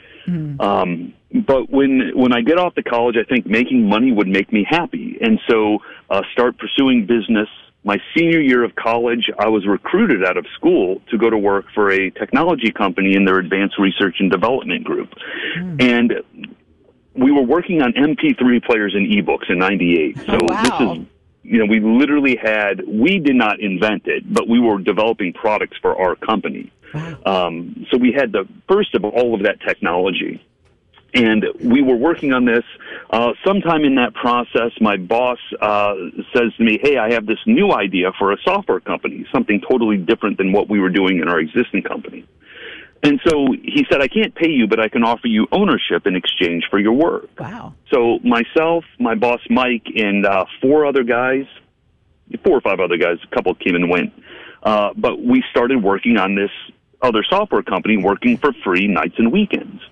[0.61, 1.15] Um,
[1.47, 4.67] but when when I get off to college, I think making money would make me
[4.69, 5.79] happy, and so
[6.11, 7.49] uh, start pursuing business.
[7.85, 11.65] My senior year of college, I was recruited out of school to go to work
[11.75, 15.13] for a technology company in their advanced research and development group,
[15.81, 16.13] and
[17.15, 20.19] we were working on MP3 players and ebooks in '98.
[20.19, 20.63] So wow.
[20.63, 21.07] this is
[21.43, 25.77] you know, we literally had, we did not invent it, but we were developing products
[25.83, 26.73] for our company.
[27.27, 30.45] Um, so we had the first of all of that technology.
[31.15, 32.65] And we were working on this.
[33.11, 35.95] Uh, sometime in that process, my boss uh,
[36.35, 39.99] says to me, Hey, I have this new idea for a software company, something totally
[39.99, 42.27] different than what we were doing in our existing company.
[43.03, 46.15] And so he said, I can't pay you, but I can offer you ownership in
[46.15, 47.29] exchange for your work.
[47.39, 47.75] Wow.
[47.93, 51.45] So myself, my boss Mike, and uh, four other guys,
[52.45, 54.13] four or five other guys, a couple came and went,
[54.63, 56.51] uh, but we started working on this
[57.03, 59.83] other software company, working for free nights and weekends.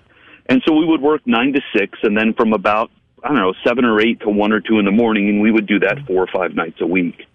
[0.47, 2.89] And so we would work nine to six, and then from about
[3.23, 5.51] I don't know seven or eight to one or two in the morning, and we
[5.51, 7.27] would do that four or five nights a week.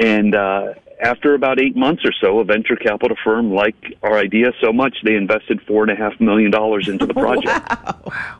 [0.00, 4.52] And uh, after about eight months or so, a venture capital firm liked our idea
[4.60, 7.68] so much they invested four and a half million dollars into the project.
[8.04, 8.38] wow.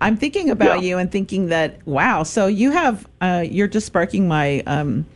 [0.00, 0.88] I'm thinking about Yeah.
[0.88, 2.22] you and thinking that wow.
[2.24, 5.06] So you have uh, you're just sparking my um,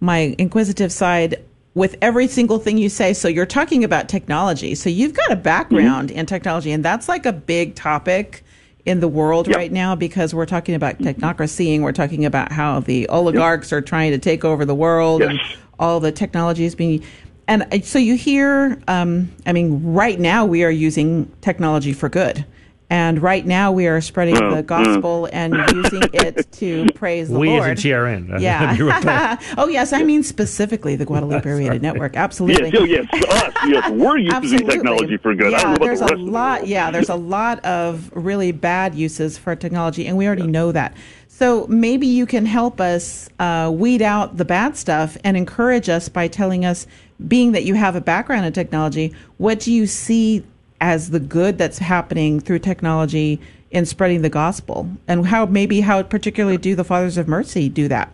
[0.00, 1.36] my inquisitive side
[1.74, 3.12] with every single thing you say.
[3.12, 4.74] So you're talking about technology.
[4.74, 8.44] So you've got a background in technology, and that's like a big topic
[8.86, 9.56] in the world Yep.
[9.56, 13.80] right now because we're talking about technocracy and we're talking about how the oligarchs are
[13.80, 15.40] trying to take over the world and
[15.78, 17.02] all the technology is being.
[17.48, 22.08] And uh, so you hear, um, I mean, right now we are using technology for
[22.10, 22.44] good.
[22.90, 27.38] And right now we are spreading Mm, the gospel and using it to praise the
[27.38, 27.70] We Lord.
[27.78, 28.40] as in GRN.
[28.40, 29.38] Yeah.
[29.58, 29.92] oh, yes.
[29.92, 32.16] I mean specifically the Guadalupe Radio Network.
[32.16, 32.70] Absolutely.
[32.70, 33.54] Yes, yes, us.
[33.66, 34.70] Yes, we're using Absolutely.
[34.74, 35.54] technology for good.
[35.54, 36.66] I Yeah, don't know about there's the a of the lot.
[36.66, 40.94] Yeah, there's a lot of really bad uses for technology, and we already know that.
[41.28, 46.08] So maybe you can help us uh, weed out the bad stuff and encourage us
[46.08, 46.86] by telling us,
[47.26, 50.44] being that you have a background in technology, what do you see
[50.84, 56.02] as the good that's happening through technology in spreading the gospel, and how maybe how
[56.02, 58.12] particularly do the Fathers of Mercy do that?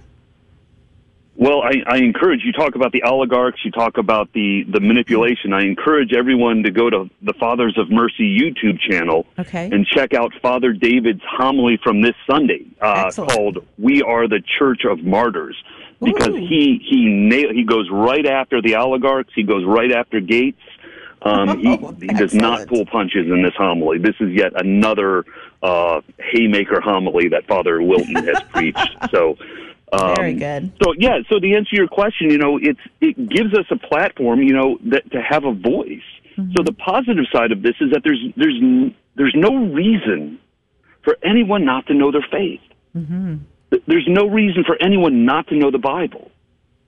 [1.35, 5.53] Well, I, I encourage you talk about the oligarchs, you talk about the, the manipulation.
[5.53, 9.69] I encourage everyone to go to the Fathers of Mercy YouTube channel Okay.
[9.73, 14.83] and check out Father David's homily from this Sunday uh, called "We Are the Church
[14.85, 15.57] of Martyrs."
[16.03, 16.37] Because Ooh.
[16.37, 19.33] he he nail, he goes right after the oligarchs.
[19.35, 20.61] He goes right after Gates.
[21.23, 23.99] Um, he, Oh, he does not pull punches in this homily.
[23.99, 25.25] This is yet another
[25.63, 28.97] uh, haymaker homily that Father Wilton has preached.
[29.11, 29.37] So.
[29.93, 30.73] Um, Very good.
[30.83, 34.41] So yeah, so to answer your question, you know, it's it gives us a platform,
[34.41, 36.01] you know, that to have a voice.
[36.57, 38.55] So the positive side of this is that there's there's
[39.17, 40.39] there's no reason
[41.03, 42.61] for anyone not to know their faith.
[43.71, 46.30] Th- There's no reason for anyone not to know the Bible.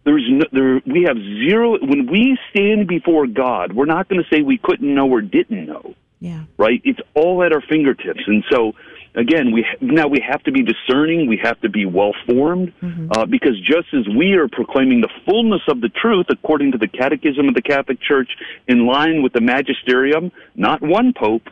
[0.05, 4.29] There's no, there we have zero when we stand before God, we're not going to
[4.35, 6.45] say we couldn't know or didn't know Yeah.
[6.59, 6.81] right?
[6.85, 8.73] It's all at our fingertips, and so
[9.15, 11.29] again, we now we have to be discerning.
[11.29, 15.63] We have to be well formed, uh, because just as we are proclaiming the fullness
[15.69, 18.31] of the truth according to the Catechism of the Catholic Church,
[18.67, 21.49] in line with the Magisterium, not one pope,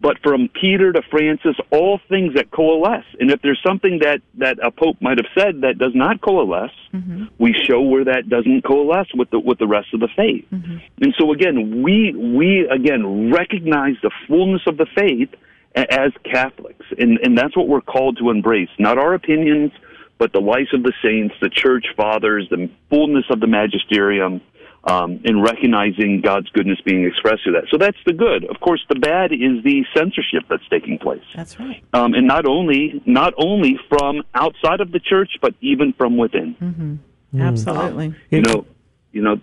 [0.00, 3.06] but from Peter to Francis, all things that coalesce.
[3.20, 6.70] And if there's something that that a pope might have said that does not coalesce,
[6.92, 7.24] mm-hmm.
[7.38, 10.44] we show where that doesn't coalesce with the with the rest of the faith.
[10.52, 10.76] Mm-hmm.
[11.00, 15.30] And so again, we we again recognize the fullness of the faith
[15.74, 18.70] as Catholics, and and that's what we're called to embrace.
[18.78, 19.72] Not our opinions,
[20.18, 24.40] but the lives of the saints, the church fathers, the fullness of the magisterium,
[24.86, 27.64] um, and recognizing God's goodness being expressed through that.
[27.70, 28.44] So that's the good.
[28.44, 31.82] Of course, the bad is the censorship that's taking place, That's right.
[31.94, 37.00] um, and not only not only from outside of the church, but even from within.
[37.38, 38.14] Absolutely.
[38.30, 38.66] You know,
[39.12, 39.40] you know,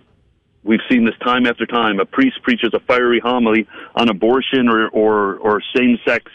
[0.64, 2.00] we've seen this time after time.
[2.00, 6.26] A priest preaches a fiery homily on abortion or or, or same sex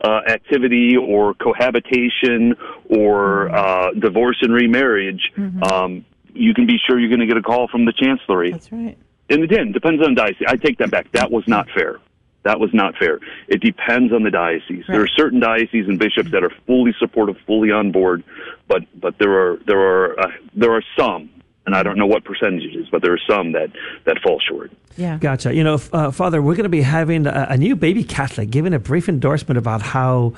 [0.00, 2.54] uh, activity or cohabitation
[2.88, 5.32] or uh, divorce and remarriage.
[5.70, 8.52] Um, you can be sure you're going to get a call from the chancellery.
[8.52, 8.98] That's right.
[9.30, 10.46] And again, depends on diocese.
[10.48, 11.10] I take that back.
[11.12, 11.98] That was not fair.
[12.42, 13.20] That was not fair.
[13.48, 14.84] It depends on the diocese.
[14.86, 18.22] There are certain dioceses and bishops that are fully supportive, fully on board,
[18.68, 21.30] but but there are there are uh, there are some
[21.66, 23.70] and I don't know what percentages, but there are some that
[24.04, 24.70] that fall short.
[24.96, 25.18] Yeah.
[25.18, 25.52] Gotcha.
[25.52, 28.72] You know, uh, Father, we're going to be having a, a, new baby Catholic giving
[28.72, 30.34] a brief endorsement about how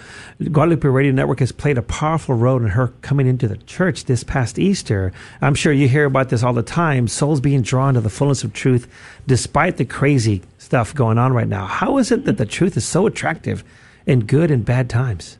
[0.51, 4.25] Guadalupe Radio Network has played a powerful role in her coming into the church this
[4.25, 5.13] past Easter.
[5.43, 8.45] I'm sure you hear about this all the time souls being drawn to the fullness
[8.45, 8.89] of truth
[9.27, 11.67] despite the crazy stuff going on right now.
[11.67, 13.63] How is it that the truth is so attractive
[14.07, 15.37] in good and bad times?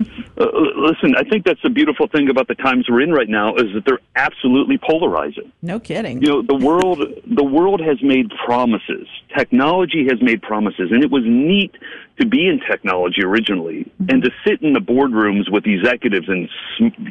[0.00, 3.56] Uh, listen, I think that's the beautiful thing about the times we're in right now
[3.56, 5.52] is that they're absolutely polarizing.
[5.62, 6.22] No kidding.
[6.22, 9.08] You know, the world the world has made promises.
[9.36, 11.74] Technology has made promises, and it was neat
[12.20, 14.10] to be in technology originally mm-hmm.
[14.10, 16.48] and to sit in the boardrooms with executives and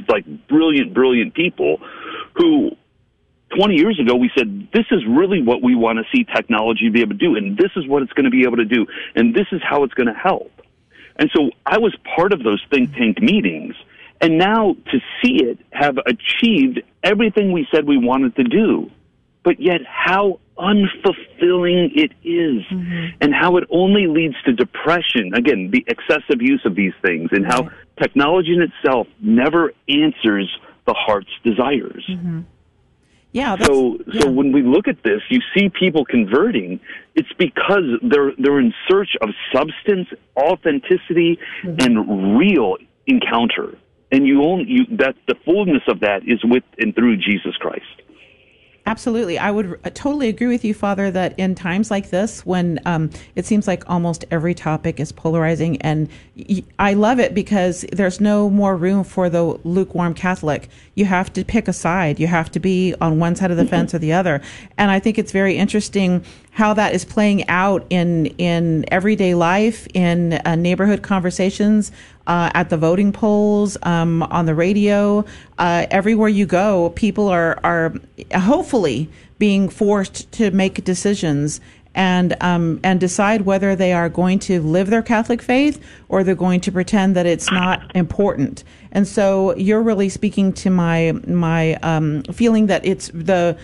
[0.08, 1.80] like brilliant, brilliant people
[2.36, 2.72] who
[3.56, 7.02] 20 years ago, we said, this is really what we want to see technology be
[7.02, 9.34] able to do, and this is what it's going to be able to do, and
[9.34, 10.52] this is how it's going to help.
[11.20, 13.76] And so I was part of those think tank meetings.
[14.22, 18.90] And now to see it have achieved everything we said we wanted to do,
[19.44, 23.16] but yet how unfulfilling it is, mm-hmm.
[23.22, 25.34] and how it only leads to depression.
[25.36, 27.70] Again, the excessive use of these things, and how
[28.02, 30.50] technology in itself never answers
[30.86, 32.04] the heart's desires.
[32.10, 32.42] Mm-hmm.
[33.38, 33.56] Yeah.
[33.62, 34.22] So yeah.
[34.22, 36.80] so when we look at this, you see people converting.
[37.14, 41.76] It's because they're they're in search of substance, authenticity, mm-hmm.
[41.82, 43.78] and real encounter.
[44.12, 48.02] And you only you that the fullness of that is with and through Jesus Christ.
[48.88, 49.38] Absolutely.
[49.38, 53.10] I would uh, totally agree with you, Father, that in times like this, when um,
[53.36, 56.08] it seems like almost every topic is polarizing, and
[56.80, 60.70] I love it because there's no more room for the lukewarm Catholic.
[60.96, 62.18] You have to pick a side.
[62.18, 63.72] You have to be on one side of the mm-hmm.
[63.72, 64.42] fence or the other.
[64.78, 66.24] And I think it's very interesting
[66.58, 71.92] how that is playing out in in everyday life, in uh, neighborhood conversations,
[72.26, 75.24] uh, at the voting polls, um, on the radio,
[75.60, 77.94] uh, everywhere you go, people are are
[78.34, 81.62] hopefully being forced to make decisions
[81.94, 86.34] and um, and decide whether they are going to live their Catholic faith or they're
[86.34, 88.64] going to pretend that it's not important.
[88.92, 93.56] And so you're really speaking to my my um, feeling that it's the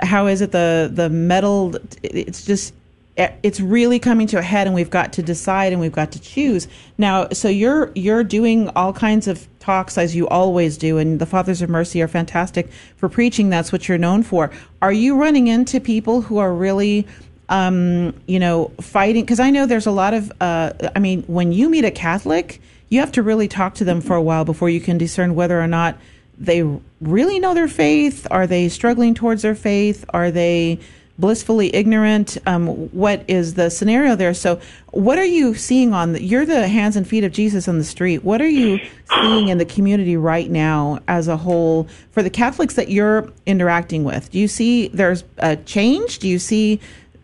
[0.00, 1.74] how is it the the metal?
[2.02, 2.74] It's just
[3.16, 6.20] it's really coming to a head and we've got to decide and we've got to
[6.20, 6.68] choose.
[6.96, 11.26] Now so you're you're doing all kinds of talks as you always do and the
[11.26, 13.50] fathers of mercy are fantastic for preaching.
[13.50, 14.50] That's what you're known for.
[14.80, 17.06] Are you running into people who are really
[17.48, 19.24] um, you know fighting?
[19.24, 22.60] Because i know there's a lot of uh, i mean when you meet a catholic
[22.88, 25.60] you have to really talk to them for a while before you can discern whether
[25.60, 25.96] or not
[26.38, 26.62] they
[27.00, 30.78] really know their faith are they struggling towards their faith are they
[31.20, 32.38] blissfully ignorant.
[32.46, 34.34] Um, what is the scenario there?
[34.34, 34.58] So,
[34.88, 37.84] what are you seeing on the, you're the hands and feet of Jesus on the
[37.84, 38.24] street.
[38.24, 38.80] What are you
[39.20, 44.02] seeing in the community right now as a whole for the Catholics that you're interacting
[44.02, 44.30] with?
[44.30, 46.18] Do you see there's a change?
[46.18, 46.80] Do you see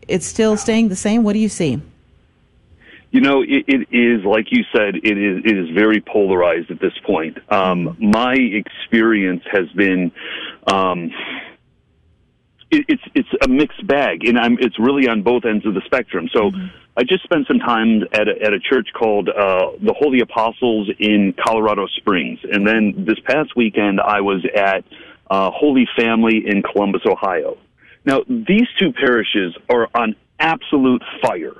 [0.07, 1.25] it's still staying the same?
[1.25, 1.81] What do you see?
[3.17, 4.97] You know, it, it is like you said.
[4.97, 7.39] It is it is very polarized at this point.
[7.51, 10.13] Um, my experience has been.
[10.71, 11.11] Um,
[12.71, 15.81] it, it's it's a mixed bag, and I'm it's really on both ends of the
[15.87, 16.29] spectrum.
[16.31, 16.67] So mm-hmm.
[16.95, 20.91] I just spent some time at a, at a church called uh, the Holy Apostles
[20.99, 24.85] in Colorado Springs, and then this past weekend I was at
[25.31, 27.57] uh, Holy Family in Columbus, Ohio.
[28.05, 31.55] Now these two parishes are on absolute fire.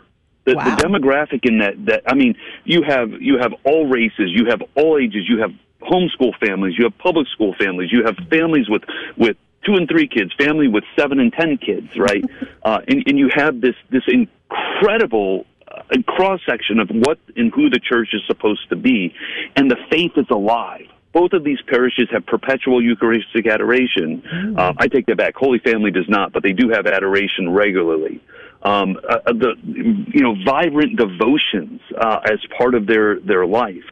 [0.47, 0.65] The, wow.
[0.65, 4.63] the demographic in that that I mean, you have you have all races, you have
[4.77, 5.51] all ages, you have
[5.83, 8.83] homeschool families, you have public school families, you have families with
[9.17, 12.25] with two and three kids, family with seven and ten kids, right?
[12.63, 17.69] uh, and, and you have this this incredible uh, cross section of what and who
[17.69, 19.15] the church is supposed to be,
[19.57, 20.87] and the faith is alive.
[21.13, 24.23] Both of these parishes have perpetual Eucharistic adoration.
[24.23, 24.59] Mm.
[24.59, 25.35] Uh, I take that back.
[25.35, 28.21] Holy Family does not, but they do have adoration regularly.
[28.67, 33.85] Um, uh, the you know vibrant devotions uh, as part of their their life.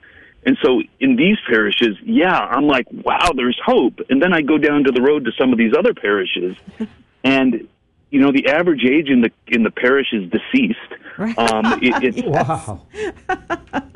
[0.46, 4.00] And so in these parishes, yeah, I'm like, wow, there's hope.
[4.10, 6.56] And then I go down to the road to some of these other parishes,
[7.24, 7.68] and
[8.10, 10.78] you know, the average age in the in the parish is deceased.
[11.18, 12.24] Um, it, yes.
[12.26, 12.82] Wow.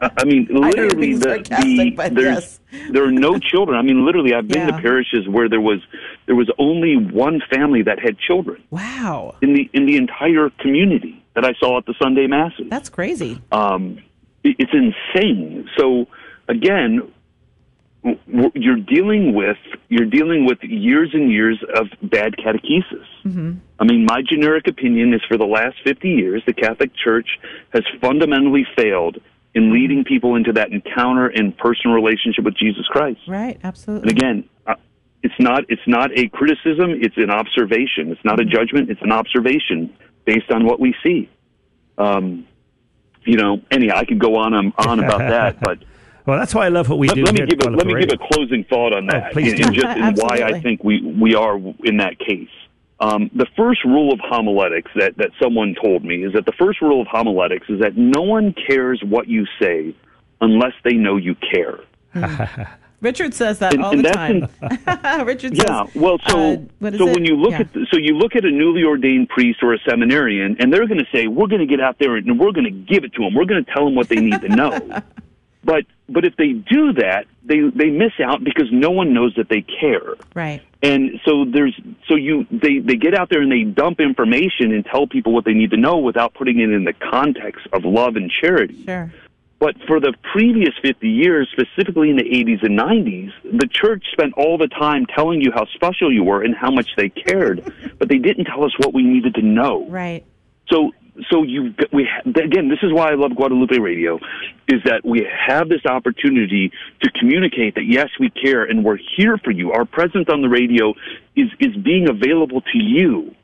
[0.01, 2.91] I mean, literally, the, the there's yes.
[2.91, 3.79] there are no children.
[3.79, 4.77] I mean, literally, I've been yeah.
[4.77, 5.81] to parishes where there was
[6.27, 8.63] there was only one family that had children.
[8.71, 9.37] Wow.
[9.43, 12.67] In the in the entire community that I saw at the Sunday masses.
[12.69, 13.41] That's crazy.
[13.53, 14.03] Um,
[14.45, 15.69] it, it's insane.
[15.77, 16.07] So
[16.49, 17.13] again,
[18.05, 19.57] you're dealing with
[19.89, 23.07] you're dealing with years and years of bad catechesis.
[23.81, 27.29] I mean, my generic opinion is for the last 50 years, the Catholic Church
[27.73, 29.19] has fundamentally failed
[29.55, 33.21] in leading people into that encounter and personal relationship with Jesus Christ.
[33.27, 34.11] Right, absolutely.
[34.11, 34.75] And again, uh,
[35.23, 38.13] it's not it's not a criticism; it's an observation.
[38.13, 39.93] It's not a judgment; it's an observation
[40.25, 41.29] based on what we see.
[41.97, 42.47] Um,
[43.25, 45.79] you know, anyhow, I could go on and on about that, but
[46.29, 47.23] Well, that's why I love what we let, do.
[47.25, 49.75] let me give a, let me give a closing thought on that, please and, and
[49.75, 52.51] just and why I think we we are in that case.
[53.01, 56.83] Um, the first rule of homiletics that that someone told me is that the first
[56.83, 59.95] rule of homiletics is that no one cares what you say
[60.43, 61.81] unless they know you care.
[63.01, 65.27] Richard says that And- all and the that's time.
[65.27, 66.57] Richard Yeah, says, well, so uh,
[66.91, 67.15] so it?
[67.15, 67.61] when you look Yeah.
[67.61, 70.87] at the, so you look at a newly ordained priest or a seminarian, and they're
[70.87, 73.15] going to say, "We're going to get out there and we're going to give it
[73.15, 73.33] to them.
[73.35, 74.79] We're going to tell them what they need to know."
[75.65, 79.49] but but if they do that, they they miss out because no one knows that
[79.49, 80.15] they care.
[80.35, 81.79] right, And so there's
[82.09, 85.45] so you they they get out there and they dump information and tell people what
[85.45, 88.85] they need to know without putting it in the context of love and charity.
[88.85, 89.13] sure.
[89.61, 94.35] But for the previous 50 years, specifically in the 80s and 90s, the church spent
[94.35, 98.09] all the time telling you how special you were and how much they cared, but
[98.09, 99.85] they didn't tell us what we needed to know.
[99.89, 100.25] Right.
[100.69, 100.93] So,
[101.31, 104.19] so you we again, this is why I love Guadalupe Radio,
[104.69, 109.39] is that we have this opportunity to communicate that yes, we care and we're here
[109.39, 109.73] for you.
[109.73, 110.95] Our presence on the radio
[111.37, 113.35] is is being available to you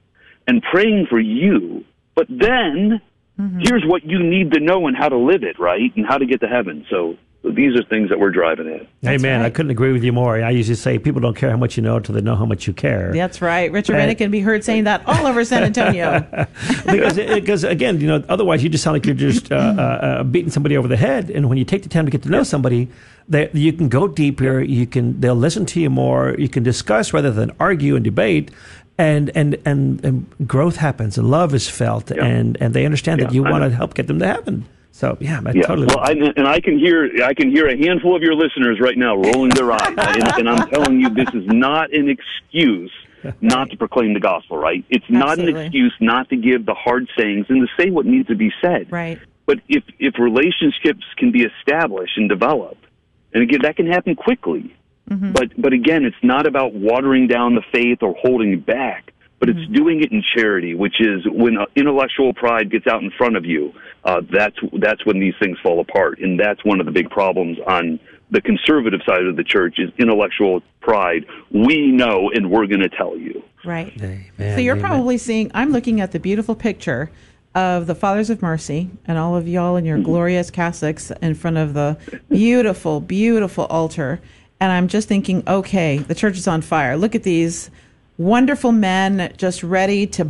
[0.47, 1.85] and praying for you.
[2.15, 3.01] But then
[3.39, 3.59] mm-hmm.
[3.61, 5.95] here's what you need to know and how to live it, right?
[5.97, 6.87] And how to get to heaven.
[6.91, 8.87] So these are things that we're driving at.
[9.07, 9.41] Amen.
[9.41, 9.55] I right.
[9.55, 10.43] couldn't agree with you more.
[10.43, 12.67] I usually say people don't care how much you know until they know how much
[12.67, 13.13] you care.
[13.13, 13.71] That's right.
[13.71, 16.21] Richard Uh, Rennick can be heard saying that all over San Antonio.
[16.87, 20.23] because because again, you know, otherwise you just sound like you're just uh, uh, uh,
[20.25, 21.31] beating somebody over the head.
[21.31, 22.89] And when you take the time to get to know somebody,
[23.29, 24.61] they, you can go deeper.
[24.61, 26.35] You can they'll listen to you more.
[26.39, 28.51] You can discuss rather than argue and debate.
[28.97, 33.35] And and and, and growth happens, and love is felt, and and they understand that
[33.35, 34.67] you want to help get them to heaven.
[34.95, 35.89] So yeah, I Yeah, totally.
[35.89, 38.97] well, I, and I can hear I can hear a handful of your listeners right
[38.97, 42.93] now rolling their eyes, and, and I'm telling you, this is not an excuse
[43.41, 44.57] not to proclaim the gospel.
[44.57, 44.85] Right?
[44.91, 48.29] It's not an excuse not to give the hard sayings and to say what needs
[48.29, 48.93] to be said.
[48.93, 49.19] Right.
[49.47, 52.87] But if if relationships can be established and developed,
[53.33, 54.77] and again that can happen quickly.
[55.11, 55.33] Mm-hmm.
[55.33, 59.13] But but again, it's not about watering down the faith or holding it back.
[59.45, 63.11] But it's doing it in charity, which is when uh, intellectual pride gets out in
[63.11, 63.75] front of you.
[64.03, 67.59] Uh, that's that's when these things fall apart, and that's one of the big problems
[67.67, 71.27] on the conservative side of the church is intellectual pride.
[71.51, 73.43] We know, and we're going to tell you.
[73.67, 73.93] Right.
[73.97, 74.91] Amen, so you're amen.
[74.91, 77.11] probably seeing, I'm looking at the beautiful picture
[77.55, 81.57] of the Fathers of Mercy and all of y'all in your glorious cassocks in front
[81.59, 81.99] of the
[82.31, 84.21] beautiful, beautiful altar.
[84.59, 86.97] And I'm just thinking, okay, the church is on fire.
[86.97, 87.71] Look at these
[88.19, 90.25] wonderful men just ready to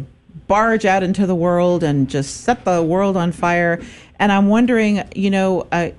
[0.46, 3.80] barge out into the world and just set the world on fire.
[4.18, 5.90] And I'm wondering, you know, uh,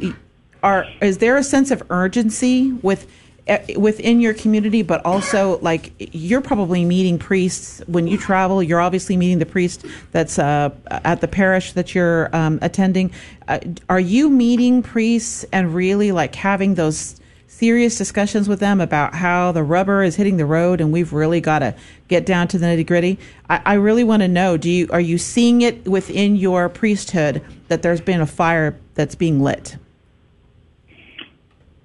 [0.63, 3.07] are is there a sense of urgency with
[3.47, 8.63] uh, within your community, but also like you're probably meeting priests when you travel.
[8.63, 13.11] You're obviously meeting the priest that's uh, at the parish that you're um, attending.
[13.47, 19.15] Uh, are you meeting priests and really like having those serious discussions with them about
[19.15, 21.75] how the rubber is hitting the road and we've really got to
[22.07, 23.19] get down to the nitty gritty?
[23.49, 27.41] I, I really want to know: Do you are you seeing it within your priesthood
[27.67, 29.77] that there's been a fire that's being lit?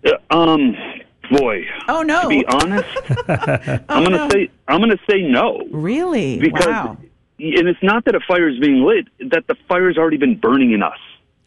[0.04, 0.76] Uh, Um,
[1.30, 1.66] boy.
[1.88, 2.22] Oh no!
[2.22, 2.88] To be honest,
[3.88, 4.28] I'm going to no.
[4.30, 5.66] say I'm going to say no.
[5.70, 6.38] Really?
[6.38, 6.96] Because, wow.
[7.38, 10.72] and it's not that a fire is being lit; that the fire's already been burning
[10.72, 10.98] in us.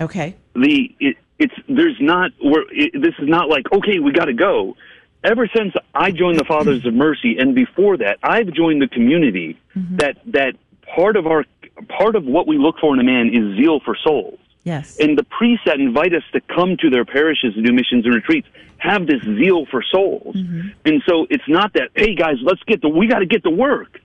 [0.02, 0.36] Okay.
[0.56, 4.34] The it, it's there's not we're, it, this is not like okay, we got to
[4.34, 4.76] go.
[5.24, 9.60] Ever since I joined the Fathers of Mercy, and before that, I've joined the community
[9.76, 9.98] mm-hmm.
[9.98, 10.56] that that
[10.96, 11.46] part of our
[11.88, 14.40] part of what we look for in a man is zeal for souls.
[14.64, 14.98] Yes.
[15.00, 18.16] And the priests that invite us to come to their parishes and do missions and
[18.16, 20.36] retreats have this zeal for souls.
[20.36, 20.70] Mm-hmm.
[20.86, 23.50] And so it's not that, hey guys, let's get to, we got to get to
[23.50, 24.00] work.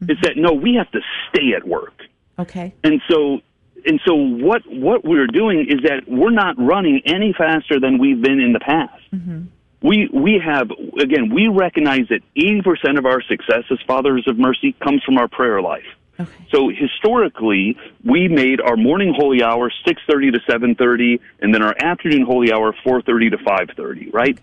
[0.00, 0.22] It's mm-hmm.
[0.22, 1.94] that, no, we have to stay at work.
[2.38, 2.74] okay.
[2.84, 3.40] And so,
[3.86, 8.20] and so what, what we're doing is that we're not running any faster than we've
[8.20, 9.02] been in the past.
[9.12, 9.42] Mm-hmm.
[9.82, 14.74] We, we have, again, we recognize that 80% of our success as Fathers of Mercy
[14.82, 15.84] comes from our prayer life.
[16.18, 16.30] Okay.
[16.50, 22.22] So historically, we made our morning holy hour 6:30 to 7:30 and then our afternoon
[22.22, 24.38] holy hour 4:30 to 5:30, right?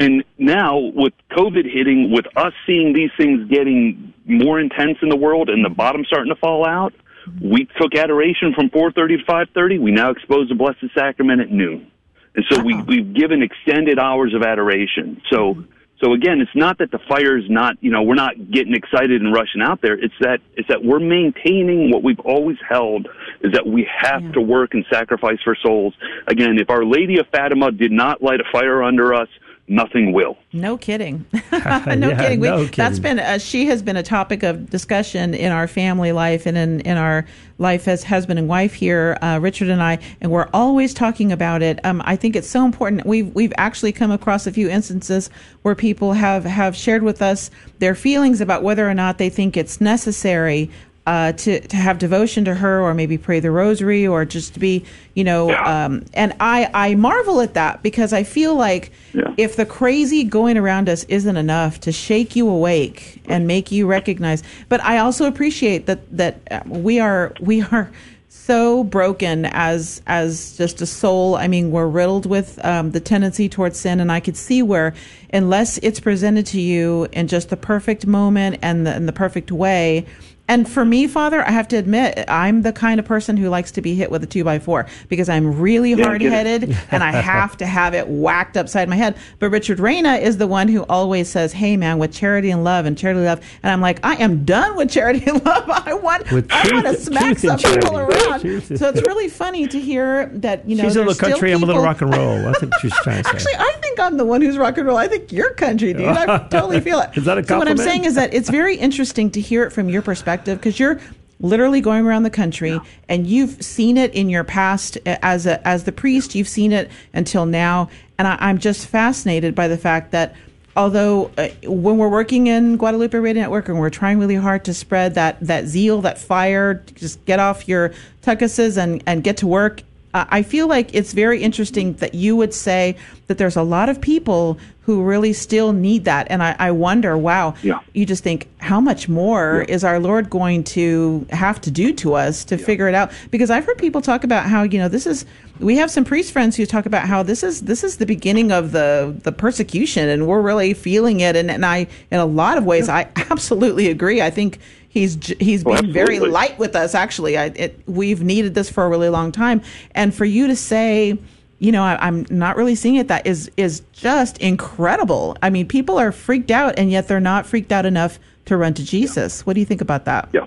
[0.00, 5.16] And now with COVID hitting with us seeing these things getting more intense in the
[5.16, 6.92] world and the bottom starting to fall out,
[7.40, 9.78] we took adoration from 4:30 to 5:30.
[9.78, 11.86] We now expose the blessed sacrament at noon.
[12.34, 15.20] and so we we've given extended hours of adoration.
[15.30, 15.64] So.
[16.04, 19.32] So again, it's not that the fire's not, you know, we're not getting excited and
[19.32, 19.94] rushing out there.
[19.94, 23.06] It's that it's that we're maintaining what we've always held
[23.40, 25.94] is that we have to work and sacrifice for souls.
[26.26, 29.28] Again, if Our Lady of Fatima did not light a fire under us,
[29.68, 30.36] nothing will.
[30.52, 31.24] No kidding.
[31.52, 32.40] no Yeah, kidding.
[32.40, 33.02] We, no That's kidding.
[33.02, 36.80] been uh, she has been a topic of discussion in our family life and in,
[36.80, 37.24] in our
[37.58, 41.62] life as husband and wife here, uh, Richard and I, and we're always talking about
[41.62, 41.78] it.
[41.84, 43.06] Um, I think it's so important.
[43.06, 45.30] We've we've actually come across a few instances
[45.62, 49.56] where people have have shared with us their feelings about whether or not they think
[49.56, 50.70] it's necessary
[51.06, 54.60] uh, to to have devotion to her, or maybe pray the rosary, or just to
[54.60, 54.84] be,
[55.14, 55.50] you know.
[55.52, 58.92] Um, and I I marvel at that because I feel like
[59.36, 63.86] if the crazy going around us isn't enough to shake you awake and make you
[63.86, 67.90] recognize, but I also appreciate that that uh, we are we are
[68.28, 71.36] so broken as as just a soul.
[71.36, 74.94] I mean, we're riddled with um, the tendency towards sin, and I could see where,
[75.32, 79.52] unless it's presented to you in just the perfect moment and the, in the perfect
[79.52, 80.06] way.
[80.52, 83.70] And for me, Father, I have to admit, I'm the kind of person who likes
[83.72, 87.02] to be hit with a two by four because I'm really Yeah, hard headed and
[87.02, 89.16] I have to have it whacked upside my head.
[89.38, 92.84] But Richard Reyna is the one who always says, Hey man, with charity and love
[92.84, 93.40] and charity and love.
[93.62, 95.70] And I'm like, I am done with charity and love.
[95.70, 98.40] I want, With I want to smack truth some people around.
[98.40, 98.76] Truth.
[98.76, 101.52] So it's really funny to hear that, you know, She's a little still country.
[101.52, 102.46] I'm a little rock and roll.
[102.46, 103.34] I think she's trying to say.
[103.36, 104.98] Actually, I think I'm the one who's rock and roll.
[104.98, 106.04] I think you're country, dude.
[106.08, 107.08] I totally feel it.
[107.16, 107.48] Is that a compliment?
[107.48, 110.41] So what I'm saying is that it's very interesting to hear it from your perspective
[110.44, 111.00] because you're
[111.40, 115.84] literally going around the country and you've seen it in your past as a as
[115.84, 116.34] the priest.
[116.34, 120.34] You've seen it until now, and I, I'm just fascinated by the fact that.
[120.74, 124.72] Although uh, when we're working in Guadalupe Radio Network and we're trying really hard to
[124.72, 129.46] spread that that zeal, that fire, just get off your tuckuses and and get to
[129.46, 129.82] work,
[130.14, 132.96] uh, I feel like it's very interesting that you would say
[133.28, 136.26] that there's a lot of people who really still need that.
[136.28, 137.78] And I, I wonder, wow, Yeah.
[137.94, 142.14] you just think, how much more is our Lord going to have to do to
[142.14, 143.12] us to figure it out?
[143.30, 145.24] Because I've heard people talk about how, you know, this is,
[145.60, 148.50] we have some priest friends who talk about how this is, this is the beginning
[148.50, 151.36] of the, the persecution and we're really feeling it.
[151.36, 154.20] And, and I, in a lot of ways, I absolutely agree.
[154.20, 154.58] I think
[154.92, 157.36] he's, he's Oh, being very light with us actually.
[157.38, 159.62] I, it, we've needed this for a really long time.
[159.94, 161.18] And for you to say
[161.58, 165.36] you know I, i'm not really seeing it that is is just incredible.
[165.42, 168.74] I mean people are freaked out and yet they're not freaked out enough to run
[168.74, 169.46] to jesus.
[169.46, 170.28] What do you think about that?
[170.32, 170.46] Yeah.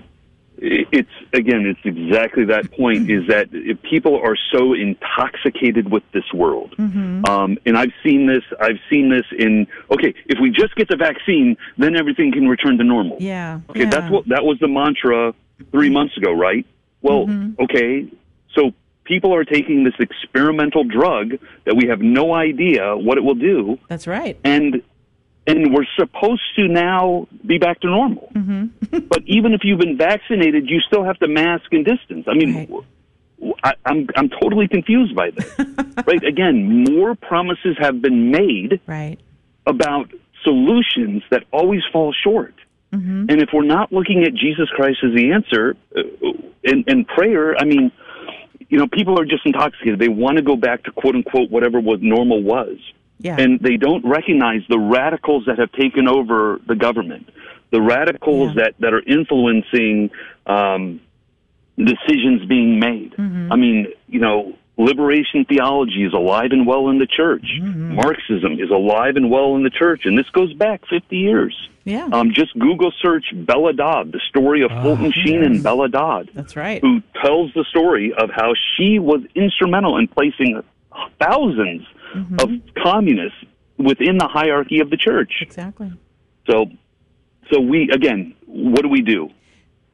[0.58, 3.10] It's again, it's exactly that point.
[3.10, 8.42] Is that if people are so intoxicated with this world, um, and I've seen this.
[8.60, 9.66] I've seen this in.
[9.90, 13.18] Okay, if we just get the vaccine, then everything can return to normal.
[13.20, 13.90] yeah Okay, yeah.
[13.90, 15.34] that's what that was the mantra
[15.70, 16.66] three months ago, right?
[17.02, 17.28] Well,
[17.60, 18.10] okay,
[18.54, 18.72] so
[19.04, 23.78] people are taking this experimental drug that we have no idea what it will do,
[23.88, 24.82] that's right and
[25.46, 28.30] and we're supposed to now be back to normal.
[29.08, 32.26] but even if you've been vaccinated, you still have to mask and distance.
[32.28, 32.54] I mean.
[32.54, 32.84] Right.
[33.62, 35.58] I, I'm I'm totally confused by this.
[36.06, 36.24] right?
[36.24, 39.20] Again, more promises have been made right
[39.66, 40.10] about
[40.42, 42.54] solutions that always fall short.
[43.28, 46.00] And if we're not looking at Jesus Christ as the answer uh,
[46.62, 47.92] in, in prayer, I mean,
[48.68, 49.98] you know, people are just intoxicated.
[49.98, 52.78] They want to go back to quote unquote whatever was normal was.
[53.18, 57.28] Yeah And they don't recognize the radicals that have taken over the government,
[57.70, 58.64] the radicals Yeah.
[58.64, 60.10] that, that are influencing
[60.46, 61.00] um,
[61.76, 63.12] decisions being made.
[63.12, 63.52] Mm-hmm.
[63.52, 67.46] I mean, you know, liberation theology is alive and well in the church.
[67.60, 67.94] Mm-hmm.
[67.94, 71.54] Marxism is alive and well in the church, and this goes back 50 years.
[71.84, 76.30] yeah Um, just Google search Bella Dodd, the story of Fulton Sheen and Bella Dodd,
[76.34, 80.62] that's right who tells the story of how she was instrumental in placing
[81.20, 82.38] 1000s Mm-hmm.
[82.38, 82.50] of
[82.82, 83.36] communists
[83.78, 85.32] within the hierarchy of the church.
[85.40, 85.92] exactly
[86.48, 86.66] So,
[87.52, 89.28] so we again, what do we do?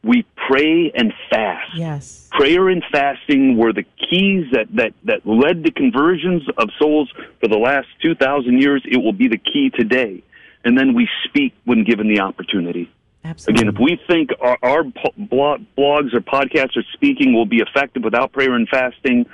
[0.05, 1.75] We pray and fast.
[1.75, 7.11] yes Prayer and fasting were the keys that, that, that led to conversions of souls
[7.41, 8.83] for the last 2,000 years.
[8.85, 10.23] It will be the key today.
[10.65, 12.91] And then we speak when given the opportunity.
[13.25, 17.59] absolutely Again, if we think our, our blog, blogs or podcasts or speaking will be
[17.59, 19.27] effective without prayer and fasting,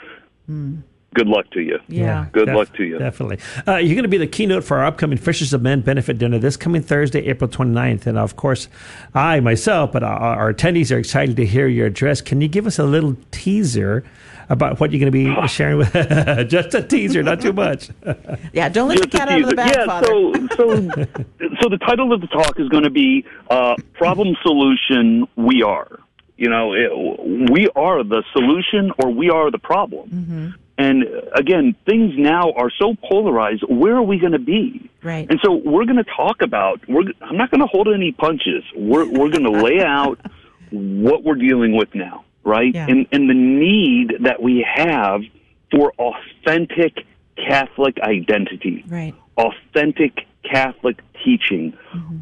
[1.14, 1.78] good luck to you.
[1.88, 2.98] yeah Good Def- luck to you.
[2.98, 3.38] Definitely.
[3.66, 6.38] Uh, you're going to be the keynote for our upcoming Fishers of Men benefit dinner
[6.38, 8.06] this coming Thursday, April 29th.
[8.06, 8.68] And of course,
[9.14, 12.20] I myself, but our, our attendees are excited to hear your address.
[12.20, 14.04] Can you give us a little teaser
[14.50, 15.92] about what you're going to be sharing with
[16.48, 17.90] Just a teaser, not too much.
[18.52, 19.56] yeah don't let the Just a cat out of the teaser.
[19.56, 20.66] bag yeah, father so so
[21.61, 25.98] so the title of the talk is going to be uh, "Problem Solution." We are,
[26.36, 30.54] you know, it, we are the solution or we are the problem.
[30.78, 31.04] And
[31.34, 33.64] again, things now are so polarized.
[33.68, 34.88] Where are we going to be?
[35.02, 35.26] Right.
[35.28, 36.80] And so we're going to talk about.
[36.88, 38.62] We're, I'm not going to hold any punches.
[38.76, 40.20] We're we're going to lay out
[40.70, 42.72] what we're dealing with now, right?
[42.72, 42.86] Yeah.
[42.88, 45.22] And and the need that we have
[45.72, 47.04] for authentic
[47.36, 49.14] Catholic identity, Right.
[49.36, 51.76] authentic Catholic teaching,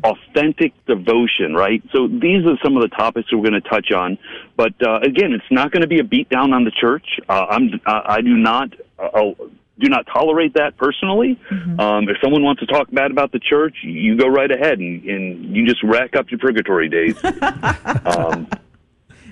[0.05, 1.83] authentic devotion, right?
[1.93, 4.19] So these are some of the topics we're going to touch on.
[4.57, 7.07] But uh, again, it's not going to be a beat down on the church.
[7.29, 8.73] Uh, I'm, uh, I do not.
[8.99, 9.33] Uh,
[9.79, 11.39] do not tolerate that personally.
[11.79, 15.05] Um, if someone wants to talk bad about the church, you go right ahead and,
[15.05, 17.15] and you just rack up your purgatory days.
[18.07, 18.49] um,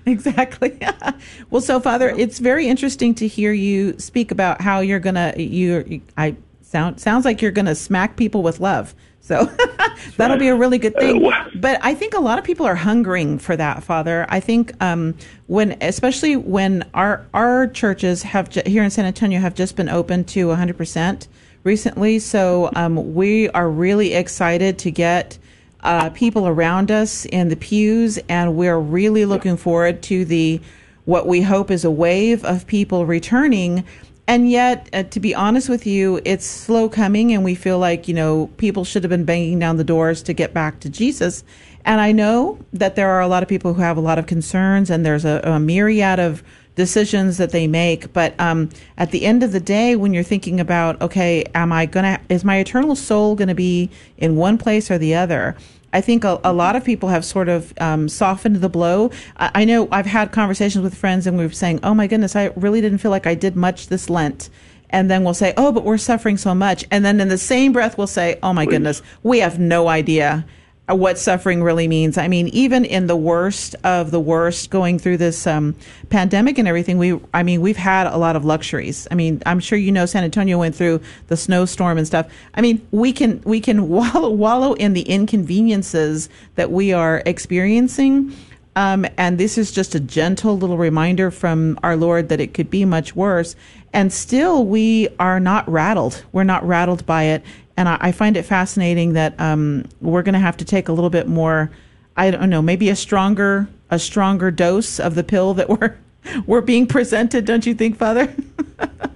[0.07, 0.79] Exactly.
[1.51, 6.03] well, so Father, it's very interesting to hear you speak about how you're gonna you.
[6.17, 6.37] I
[6.75, 8.97] sound sounds like you're gonna smack people with love.
[9.21, 9.49] So
[10.17, 11.25] that'll be a really good thing.
[11.25, 14.27] Uh, But I think a lot of people are hungering for that, Father.
[14.29, 15.15] I think um,
[15.47, 20.25] when, especially when our our churches have here in San Antonio have just been open
[20.25, 21.29] to 100 percent
[21.63, 25.39] recently, so um, we are really excited to get
[25.85, 30.61] uh, people around us in the pews, and we're really looking forward to the
[31.05, 33.85] what we hope is a wave of people returning.
[34.27, 38.09] And yet, uh, to be honest with you, it's slow coming, and we feel like
[38.09, 41.45] you know people should have been banging down the doors to get back to Jesus.
[41.85, 44.27] And I know that there are a lot of people who have a lot of
[44.27, 46.43] concerns, and there's a, a myriad of
[46.75, 48.13] decisions that they make.
[48.13, 51.87] But um, at the end of the day, when you're thinking about, okay, am I
[51.87, 55.57] gonna, is my eternal soul to be in one place or the other?
[55.95, 59.13] I think a, a lot of people have sort of um, softened the blow.
[59.37, 62.35] I, I know I've had conversations with friends, and we were saying, "Oh my goodness,
[62.35, 64.51] I really didn't feel like I did much this Lent."
[64.91, 67.73] And then we'll say, "Oh, but we're suffering so much." And then in the same
[67.73, 70.45] breath, we'll say, "Oh my goodness, we have no idea."
[70.87, 72.19] What suffering really means.
[72.19, 75.75] I mean, even in the worst of the worst, going through this um,
[76.11, 79.09] pandemic and everything, we, I mean, we've had a lot of luxuries.
[79.11, 82.31] I mean, I'm sure you know San Antonio went through the snowstorm and stuff.
[82.55, 88.35] I mean, we can we can wallow, wallow in the inconveniences that we are experiencing.
[88.77, 92.71] Um, and this is just a gentle little reminder from our Lord that it could
[92.71, 93.55] be much worse.
[93.93, 96.25] And still, we are not rattled.
[96.33, 97.45] We're not rattled by it.
[97.77, 100.93] And I, I find it fascinating that um, we're going to have to take a
[100.93, 101.71] little bit more.
[102.17, 105.97] I don't know, maybe a stronger a stronger dose of the pill that we're
[106.47, 107.45] we're being presented.
[107.45, 108.35] Don't you think, Father?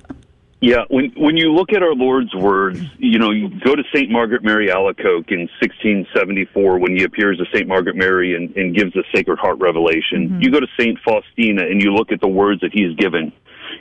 [0.61, 4.11] Yeah, when when you look at our Lord's words, you know, you go to Saint
[4.11, 8.93] Margaret Mary Alacoque in 1674 when he appears to Saint Margaret Mary and, and gives
[8.93, 10.41] the Sacred Heart revelation.
[10.43, 13.33] You go to Saint Faustina and you look at the words that he's given.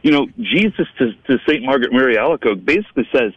[0.03, 3.33] You know, Jesus to, to Saint Margaret Mary Alacoque basically says,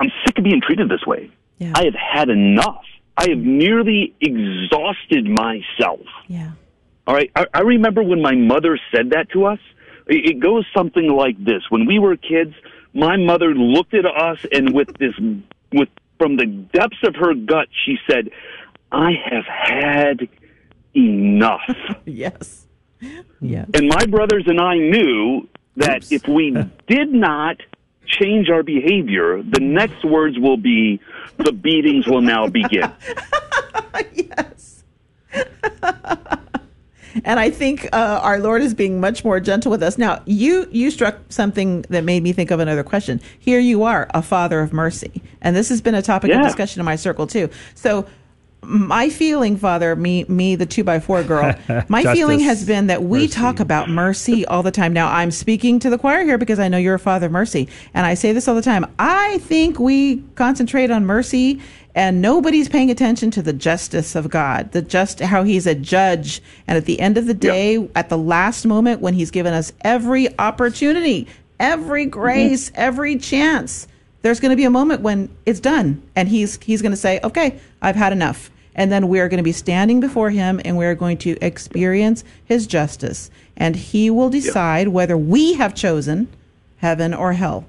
[0.00, 1.30] "I'm sick of being treated this way.
[1.58, 1.72] Yeah.
[1.74, 2.84] I have had enough.
[3.16, 6.52] I have nearly exhausted myself." yeah.
[7.06, 7.30] All right.
[7.34, 9.58] I, I remember when my mother said that to us.
[10.06, 12.54] It, it goes something like this: When we were kids,
[12.94, 15.14] my mother looked at us and with this,
[15.72, 15.88] with
[16.18, 18.30] from the depths of her gut, she said,
[18.92, 20.28] "I have had
[20.94, 21.60] enough."
[22.04, 22.66] Yes.
[23.40, 23.66] Yes.
[23.72, 26.12] and my brothers and I knew that Oops.
[26.12, 26.50] if we
[26.86, 27.56] did not
[28.10, 31.00] change our behavior, the next words will be,
[31.38, 32.90] "The beatings will now begin."
[34.14, 34.84] yes.
[37.24, 39.98] and I think uh, our Lord is being much more gentle with us.
[39.98, 43.20] Now, you you struck something that made me think of another question.
[43.38, 46.80] Here you are, a father of mercy, and this has been a topic of discussion
[46.80, 47.48] in my circle too.
[47.74, 48.06] So.
[48.62, 51.54] My feeling, Father, me, me, the two by four girl.
[51.88, 53.28] My feeling has been that we Mercy.
[53.32, 54.92] talk about mercy all the time.
[54.92, 57.68] Now, I'm speaking to the choir here because I know you're a father of mercy,
[57.94, 58.86] and I say this all the time.
[58.98, 61.60] I think we concentrate on mercy,
[61.94, 66.42] and nobody's paying attention to the justice of God, the just how He's a judge,
[66.66, 69.72] and at the end of the day, at the last moment when He's given us
[69.80, 71.26] every opportunity,
[71.58, 72.10] every mm-hmm.
[72.10, 73.88] grace, every chance,
[74.22, 77.20] there's going to be a moment when it's done, and He's He's going to say,
[77.22, 80.76] "Okay, I've had enough." And then we are going to be standing before him and
[80.76, 83.30] we are going to experience his justice.
[83.56, 86.28] And he will decide whether we have chosen
[86.78, 87.66] heaven or hell.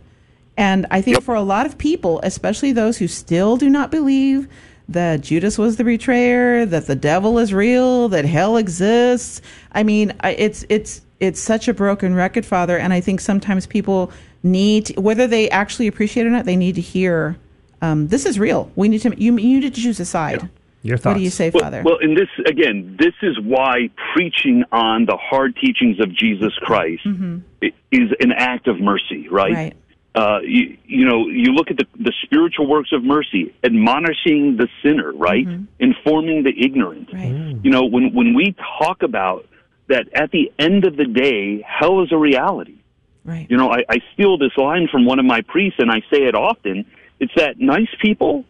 [0.57, 4.47] And I think for a lot of people, especially those who still do not believe
[4.89, 9.41] that Judas was the betrayer, that the devil is real, that hell exists.
[9.71, 12.77] I mean, it's it's it's such a broken record, Father.
[12.77, 14.11] And I think sometimes people
[14.43, 17.37] need, to, whether they actually appreciate it or not, they need to hear
[17.81, 18.71] um, this is real.
[18.75, 20.49] We need to you, you need to choose a side.
[20.83, 21.05] Your thoughts.
[21.13, 21.83] What do you say, Well, Father?
[21.85, 27.03] well, and this again, this is why preaching on the hard teachings of Jesus Christ
[27.05, 29.53] i- is an act of mercy, right?
[29.53, 29.75] Right.
[30.13, 34.67] Uh, you, you know, you look at the, the spiritual works of mercy, admonishing the
[34.83, 35.47] sinner, right?
[35.79, 37.09] Informing the ignorant.
[37.13, 37.57] Right.
[37.63, 39.47] You know, when when we talk about
[39.87, 42.75] that, at the end of the day, hell is a reality.
[43.23, 43.47] Right.
[43.49, 46.23] You know, I, I steal this line from one of my priests, and I say
[46.23, 46.85] it often.
[47.19, 48.45] It's that nice people,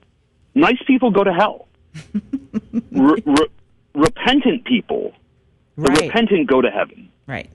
[0.55, 1.67] nice people go to hell.
[2.91, 3.51] re- re-
[3.93, 5.13] repentant people,
[5.75, 7.09] the repentant go to heaven.
[7.27, 7.49] Right.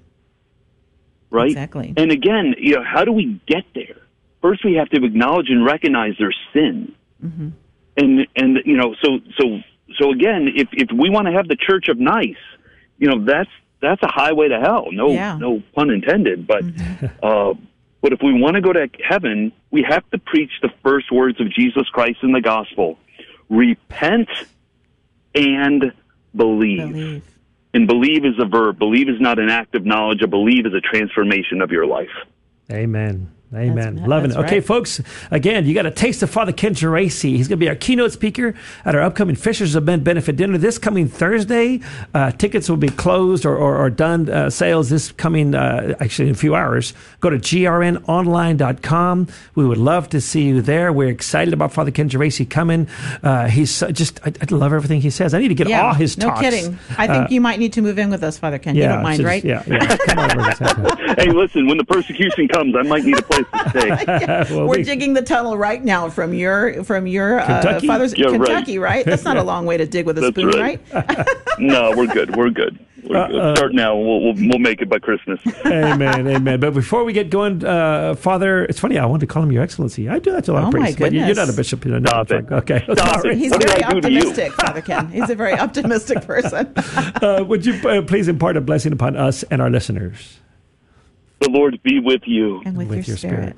[1.30, 1.48] Right.
[1.48, 1.94] Exactly.
[1.96, 3.96] And again, you know, how do we get there?
[4.42, 6.94] First, we have to acknowledge and recognize their sin.
[7.24, 7.48] Mm-hmm.
[7.96, 9.58] And and you know, so so
[9.98, 12.36] so again, if if we want to have the church of nice,
[12.98, 13.50] you know, that's
[13.86, 14.86] that's a highway to hell.
[14.92, 15.32] No Yeah.
[15.32, 15.40] Mm-hmm.
[15.40, 16.46] no pun intended.
[16.46, 16.64] But
[17.22, 17.54] uh,
[18.00, 21.40] but if we want to go to heaven, we have to preach the first words
[21.40, 22.98] of Jesus Christ in the gospel:
[23.48, 24.28] repent
[25.34, 25.92] and
[26.34, 26.92] believe.
[26.92, 27.22] Believe.
[27.74, 28.78] And believe is a verb.
[28.78, 30.22] Believe is not an act of knowledge.
[30.22, 32.08] A believe is a transformation of your life.
[32.72, 33.30] Amen.
[33.54, 33.94] Amen.
[33.94, 34.46] That's- Loving that's it.
[34.46, 34.64] Okay, right.
[34.66, 37.36] folks, again, you got a taste of Father Ken Geraci.
[37.36, 40.58] He's going to be our keynote speaker at our upcoming Fishers of Men benefit dinner
[40.58, 41.80] this coming Thursday.
[42.12, 46.28] Uh, tickets will be closed or, or, or done uh, sales this coming, uh, actually,
[46.28, 46.92] in a few hours.
[47.20, 49.28] Go to grnonline.com.
[49.54, 50.92] We would love to see you there.
[50.92, 52.88] We're excited about Father Ken Geraci coming.
[53.22, 55.34] Uh, he's so- just, I, I love everything he says.
[55.34, 56.42] I need to get all his no talks.
[56.42, 56.78] No kidding.
[56.98, 58.74] I think Uh, you might need to move in with us, Father Ken.
[58.74, 59.44] you don't mind, so right?
[59.44, 59.96] Yeah, yeah.
[59.96, 64.54] Come on, hey, listen, when the persecution comes, I might need a place to stay.
[64.56, 68.28] Well, We're we- digging the tunnel right now from your from your uh, father's Yeah.
[68.30, 69.04] Kentucky, right?
[69.04, 70.80] That's not a long way to dig with a That's spoon, right.
[70.92, 71.28] right?
[71.58, 72.34] no, we're good.
[72.36, 72.78] We're good.
[73.08, 73.56] We're good.
[73.56, 73.94] Start now.
[73.96, 75.38] We'll, we'll we'll make it by Christmas.
[75.64, 76.58] amen, amen.
[76.58, 78.98] But before we get going, uh, Father, it's funny.
[78.98, 80.08] I wanted to call him Your Excellency.
[80.08, 81.52] I do that to a lot Oh, of my priests, but you- you're not a
[81.52, 81.84] bishop.
[81.84, 82.52] You're not Stop it.
[82.52, 83.34] Okay, Stop sorry.
[83.34, 83.38] it.
[83.38, 84.18] He's What very I do to you?
[84.18, 85.08] optimistic, Father Ken.
[85.12, 86.74] He's a very optimistic person.
[87.22, 90.38] Uh, would you uh, please impart a blessing upon us and our listeners?
[91.40, 93.34] The Lord be with you, and with, With your, your spirit.
[93.34, 93.56] spirit.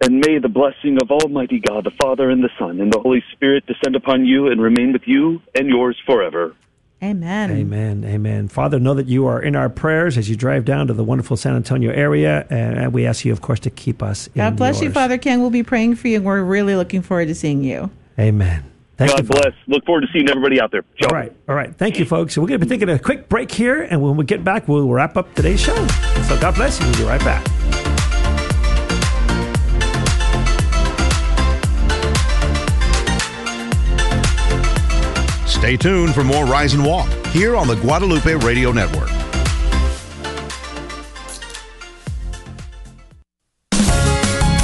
[0.00, 3.22] and may the blessing of Almighty God, the Father and the Son, and the Holy
[3.32, 6.54] Spirit descend upon you and remain with you and yours forever.
[7.02, 7.50] Amen.
[7.50, 8.48] Amen, amen.
[8.48, 11.36] Father, know that you are in our prayers as you drive down to the wonderful
[11.36, 14.28] San Antonio area, and we ask you, of course, to keep us.
[14.34, 14.90] God in bless you.
[14.90, 15.40] Father Ken.
[15.40, 17.90] We'll be praying for you, and we're really looking forward to seeing you.
[18.18, 18.64] Amen.
[18.96, 19.40] Thank God Father.
[19.50, 19.54] bless.
[19.66, 20.84] Look forward to seeing everybody out there.
[21.00, 21.08] Ciao.
[21.08, 21.74] All right, all right.
[21.74, 22.34] Thank you, folks.
[22.34, 24.68] So we're going to be taking a quick break here, and when we get back,
[24.68, 25.74] we'll wrap up today's show.
[26.28, 26.86] So God bless you.
[26.86, 27.44] We'll be right back.
[35.48, 39.08] Stay tuned for more Rise and Walk here on the Guadalupe Radio Network.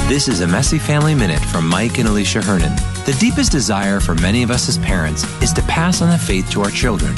[0.07, 2.90] This is a Messy Family Minute from Mike and Alicia Hernon.
[3.05, 6.51] The deepest desire for many of us as parents is to pass on the faith
[6.51, 7.15] to our children.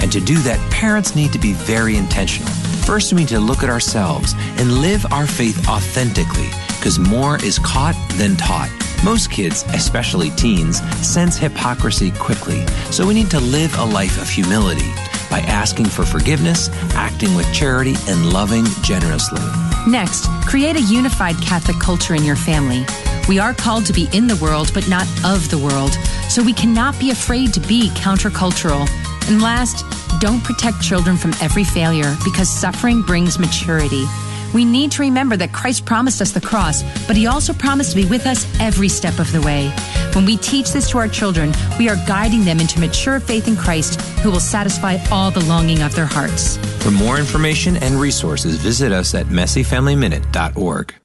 [0.00, 2.52] And to do that, parents need to be very intentional.
[2.84, 7.58] First, we need to look at ourselves and live our faith authentically, because more is
[7.58, 8.68] caught than taught.
[9.02, 14.28] Most kids, especially teens, sense hypocrisy quickly, so we need to live a life of
[14.28, 14.90] humility
[15.30, 19.40] by asking for forgiveness, acting with charity, and loving generously.
[19.88, 22.84] Next, create a unified Catholic culture in your family.
[23.28, 25.92] We are called to be in the world, but not of the world,
[26.28, 28.88] so we cannot be afraid to be countercultural.
[29.28, 29.84] And last,
[30.20, 34.04] don't protect children from every failure because suffering brings maturity.
[34.52, 37.96] We need to remember that Christ promised us the cross, but he also promised to
[37.96, 39.72] be with us every step of the way.
[40.14, 43.56] When we teach this to our children, we are guiding them into mature faith in
[43.56, 46.58] Christ who will satisfy all the longing of their hearts.
[46.82, 51.01] For more information and resources, visit us at messyfamilyminute.org.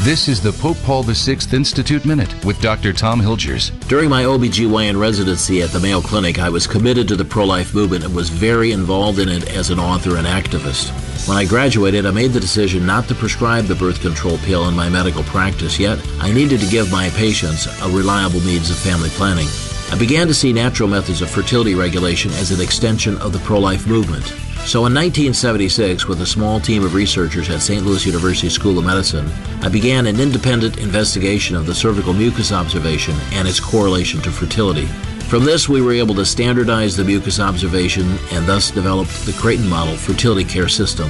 [0.00, 2.92] This is the Pope Paul VI Institute Minute with Dr.
[2.92, 3.72] Tom Hilgers.
[3.88, 7.74] During my OBGYN residency at the Mayo Clinic, I was committed to the pro life
[7.74, 10.90] movement and was very involved in it as an author and activist.
[11.26, 14.76] When I graduated, I made the decision not to prescribe the birth control pill in
[14.76, 19.10] my medical practice, yet I needed to give my patients a reliable means of family
[19.10, 19.48] planning.
[19.90, 23.58] I began to see natural methods of fertility regulation as an extension of the pro
[23.58, 24.32] life movement.
[24.66, 27.86] So in 1976, with a small team of researchers at St.
[27.86, 29.30] Louis University School of Medicine,
[29.62, 34.86] I began an independent investigation of the cervical mucus observation and its correlation to fertility.
[35.28, 39.68] From this, we were able to standardize the mucus observation and thus developed the Creighton
[39.68, 41.08] Model fertility care system.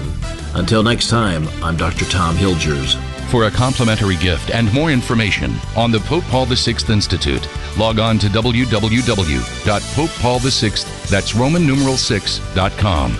[0.54, 2.04] Until next time, I'm Dr.
[2.04, 3.00] Tom Hilgers.
[3.30, 7.48] For a complimentary gift and more information on the Pope Paul VI Institute,
[7.78, 13.16] log on to www.popepaul6, that's Roman numeral 6.com.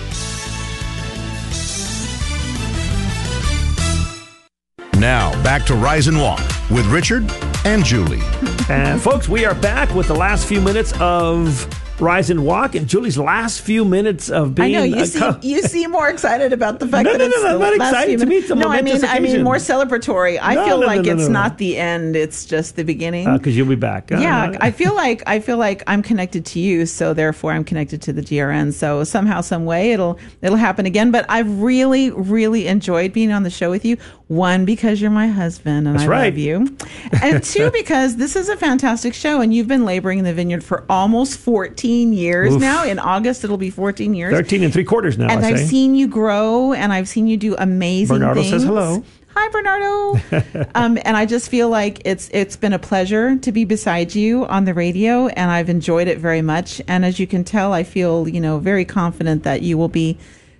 [4.99, 6.41] Now, back to Rise and Walk
[6.71, 7.31] with Richard
[7.67, 8.23] and Julie.
[8.71, 11.69] And folks, we are back with the last few minutes of
[11.99, 14.77] Rise and Walk and Julie's last few minutes of being.
[14.77, 17.25] I know you seem co- you seem more excited about the fact No, that no,
[17.25, 18.19] it's no, no, the I'm not last excited.
[18.19, 18.45] To me, minutes.
[18.45, 20.39] it's a no, I mean, momentous I mean more celebratory.
[20.41, 21.33] I No, feel no, no, like no, it's no, no.
[21.33, 23.33] not the end; it's just the beginning.
[23.39, 24.13] because you'll be back.
[24.13, 27.65] Uh, yeah, I feel like I feel like I'm connected to you, so therefore I'm
[27.65, 28.75] connected to the GRN.
[28.75, 31.11] So somehow, some way, it'll it'll happen again.
[31.11, 33.97] But I've really, really enjoyed being on the show with you.
[34.29, 36.25] One because you're my husband and That's I right.
[36.27, 36.77] love you,
[37.23, 40.63] and two because this is a fantastic show, and you've been laboring in the vineyard
[40.65, 42.61] for almost 14 years Oof.
[42.61, 42.85] now.
[42.85, 44.33] In August, it'll be 14 years.
[44.33, 45.67] 13 and three quarters now, and I I've say.
[45.67, 48.21] seen you grow, and I've seen you do amazing things.
[48.21, 48.51] Bernardo things.
[48.51, 49.05] says hello.
[49.39, 50.69] Hi, Bernardo.
[50.75, 54.47] um, and I just feel like it's it's been a pleasure to be beside you
[54.47, 56.81] on the radio, and I've enjoyed it very much.
[56.89, 60.19] And as you can tell, I feel you know very confident that you will be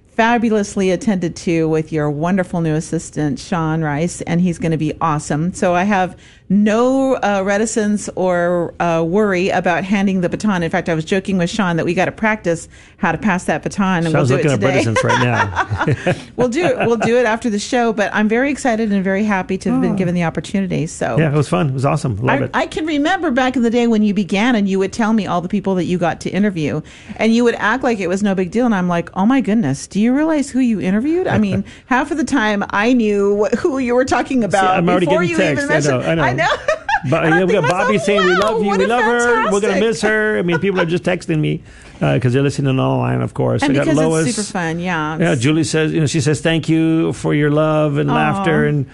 [0.09, 4.93] fabulously attended to with your wonderful new assistant Sean Rice, and he's going to be
[5.01, 5.53] awesome.
[5.55, 6.19] So I have
[6.49, 10.63] no uh, reticence or uh, worry about handing the baton.
[10.63, 12.69] In fact, I was joking with Sean that we got to practice
[12.99, 14.73] how to pass that baton, and Sean's we'll do looking it at today.
[14.75, 16.15] reticence right now.
[16.37, 16.79] we'll do it.
[16.79, 17.93] We'll do it after the show.
[17.93, 20.87] But I'm very excited and very happy to have been given the opportunity.
[20.87, 21.71] So yeah, it was fun.
[21.71, 22.17] It was awesome.
[22.17, 22.51] Love I, it.
[22.55, 25.27] I can remember back in the day when you began and you would tell me
[25.27, 26.81] all the people that you got to interview
[27.17, 28.67] and you would act like it was no big deal.
[28.67, 31.27] And I'm like, oh my goodness, do you realize who you interviewed?
[31.27, 35.23] I mean, half of the time I knew who you were talking about I'm before
[35.23, 35.63] getting you text.
[35.63, 36.19] even I mentioned.
[36.19, 36.49] know, I know.
[37.09, 40.01] But yeah, we got Bobby saying we love you, we love her, we're gonna miss
[40.01, 40.39] her.
[40.39, 41.63] I mean, people are just texting me
[42.01, 43.63] uh, because they're listening online, of course.
[43.63, 44.27] And I got Lois.
[44.27, 45.17] it's super fun, yeah.
[45.17, 48.15] Yeah, Julie says, you know, she says thank you for your love and Aw.
[48.15, 48.87] laughter and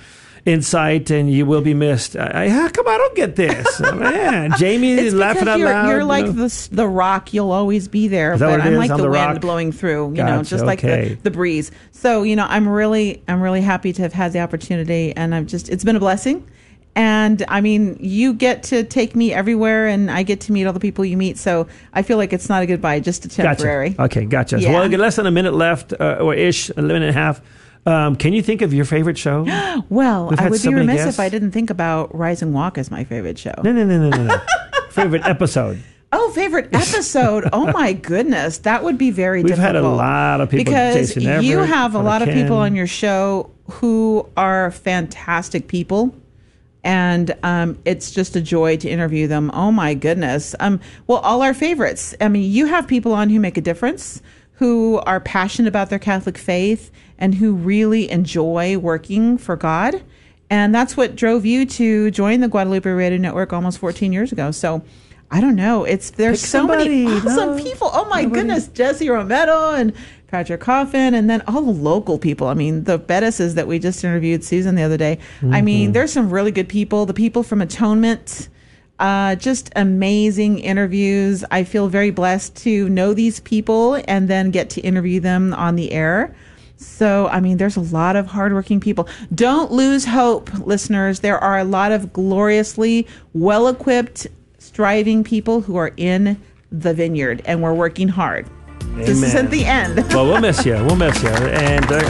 [0.45, 2.17] insight, and you will be missed.
[2.17, 3.81] I, I, how come I don't get this?
[3.81, 5.89] Oh, man, Jamie It's laughing out you're, loud.
[5.89, 6.49] You're you like know.
[6.49, 7.33] the the rock.
[7.33, 8.35] You'll always be there.
[8.35, 8.79] Is but I'm is?
[8.79, 10.11] like I'm the, the wind blowing through.
[10.11, 11.15] You know, Gotcha, just like okay.
[11.15, 11.71] the, the breeze.
[11.93, 15.47] So you know, I'm really I'm really happy to have had the opportunity, and I've
[15.47, 16.47] just it's been a blessing.
[16.95, 20.75] And I mean, you get to take me everywhere, and I get to meet all
[20.75, 21.39] the people you meet.
[21.39, 23.91] So I feel like it's not a goodbye, just a temporary.
[23.91, 24.03] Gotcha.
[24.19, 24.61] Okay, gotcha.
[24.61, 24.73] Yeah.
[24.73, 27.41] Well, less than a minute left, uh, or ish, a minute and a half.
[27.85, 29.45] Um, can you think of your favorite show?
[29.89, 31.15] Well, We've I would so be remiss guests.
[31.15, 33.55] if I didn't think about Rise and Walk as my favorite show.
[33.65, 34.41] No, no, no, no, no, no.
[34.91, 35.83] favorite episode.
[36.13, 37.49] Oh, favorite episode!
[37.55, 39.95] oh my goodness, that would be very We've had difficult.
[39.95, 42.43] a lot of people, because Everett, you have a lot of Ken.
[42.43, 46.15] people on your show who are fantastic people,
[46.85, 49.51] and um, it's just a joy to interview them.
[49.55, 50.55] Oh my goodness!
[50.61, 52.15] Um, well, all our favorites.
[52.21, 54.21] I mean, you have people on who make a difference,
[54.55, 60.03] who are passionate about their Catholic faith, and who really enjoy working for God.
[60.51, 64.51] And that's what drove you to join the Guadalupe Radio Network almost 14 years ago.
[64.51, 64.83] So
[65.31, 65.85] I don't know.
[65.85, 67.63] It's there's Pick so many awesome No.
[67.63, 67.89] people.
[67.91, 69.95] Oh my goodness, Jesse Romero and
[70.33, 72.49] Patrick Coffin, and then all the local people.
[72.49, 75.19] I mean, the Bettises that we just interviewed Susan the other day.
[75.43, 77.05] I mean, there's some really good people.
[77.05, 78.49] The people from Atonement.
[78.99, 81.45] Uh, just amazing interviews.
[81.51, 85.77] I feel very blessed to know these people and then get to interview them on
[85.77, 86.35] the air.
[86.77, 89.09] So, I mean, there's a lot of hardworking people.
[89.35, 91.21] Don't lose hope, listeners.
[91.21, 94.27] There are a lot of gloriously well equipped,
[94.59, 98.49] striving people who are in the vineyard, and we're working hard.
[98.95, 99.97] This isn't the end.
[100.13, 100.75] well, we'll miss you.
[100.75, 101.31] We'll miss you.
[101.31, 102.01] And uh,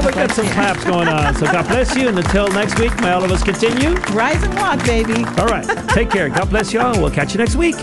[0.00, 1.34] oh, we got some claps going on.
[1.34, 2.08] So God bless you.
[2.08, 3.94] And until next week, may all of us continue.
[4.14, 5.24] Rise and walk, baby.
[5.38, 5.66] All right.
[5.90, 6.28] Take care.
[6.28, 6.92] God bless you all.
[6.92, 7.76] and We'll catch you next week.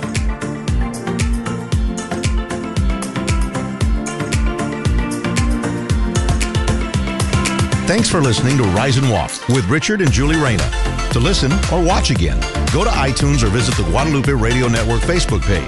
[7.86, 10.68] Thanks for listening to Rise and Walk with Richard and Julie Reyna.
[11.12, 12.39] To listen or watch again,
[12.72, 15.68] go to iTunes or visit the Guadalupe Radio Network Facebook page.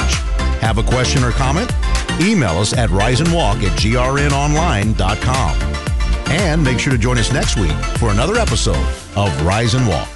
[0.62, 1.70] Have a question or comment?
[2.22, 5.62] Email us at riseandwalk at grnonline.com.
[6.32, 10.15] And make sure to join us next week for another episode of Rise and Walk.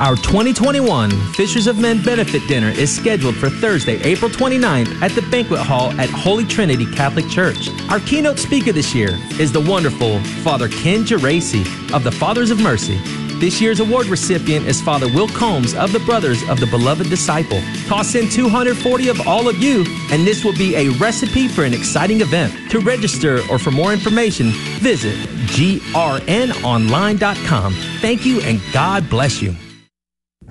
[0.00, 5.22] Our 2021 Fishers of Men Benefit Dinner is scheduled for Thursday, April 29th at the
[5.30, 7.68] Banquet Hall at Holy Trinity Catholic Church.
[7.90, 11.64] Our keynote speaker this year is the wonderful Father Ken Geraci
[11.94, 12.98] of the Fathers of Mercy.
[13.38, 17.60] This year's award recipient is Father Will Combs of the Brothers of the Beloved Disciple.
[17.86, 21.72] Toss in 240 of all of you, and this will be a recipe for an
[21.72, 22.52] exciting event.
[22.72, 25.14] To register or for more information, visit
[25.54, 27.74] grnonline.com.
[28.00, 29.54] Thank you, and God bless you.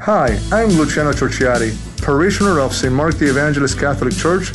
[0.03, 1.71] Hi, I'm Luciano Torciati,
[2.03, 2.93] parishioner of St.
[2.93, 4.51] Mark the Evangelist Catholic Church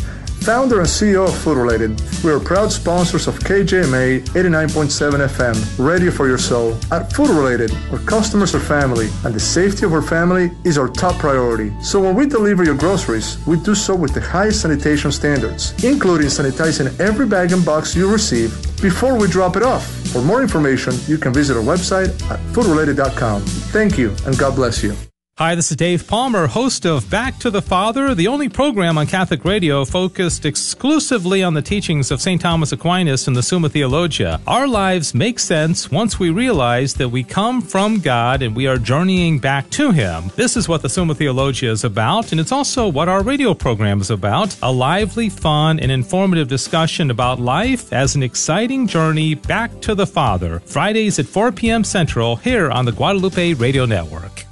[0.49, 2.01] founder and CEO of Food Related.
[2.23, 6.79] We are proud sponsors of KJMA 89.7 FM, Radio for Your Soul.
[6.93, 10.89] At Food Related, our customers are family, and the safety of our family is our
[10.89, 11.73] top priority.
[11.83, 16.29] So when we deliver your groceries, we do so with the highest sanitation standards, including
[16.29, 18.51] sanitizing every bag and box you receive
[18.83, 19.87] before we drop it off.
[20.13, 23.43] For more information, you can visit our website at foodrelated.com.
[23.73, 24.95] Thank you, and God bless you.
[25.39, 29.07] Hi, this is Dave Palmer, host of Back to the Father, the only program on
[29.07, 32.41] Catholic radio focused exclusively on the teachings of St.
[32.41, 34.41] Thomas Aquinas and the Summa Theologia.
[34.49, 38.79] Our lives make sense once we realize that we come from God and we are
[38.79, 40.33] journeying back to Him.
[40.35, 44.01] This is what the Summa Theologia is about, and it's also what our radio program
[44.01, 49.71] is about a lively, fun, and informative discussion about life as an exciting journey back
[49.83, 50.59] to the Father.
[50.67, 51.85] Fridays at 4 p.m.
[51.85, 54.48] Central here on the Guadalupe Radio Network.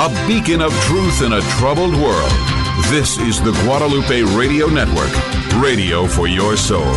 [0.00, 2.32] A beacon of truth in a troubled world.
[2.88, 5.12] This is the Guadalupe Radio Network,
[5.60, 6.90] radio for your soul.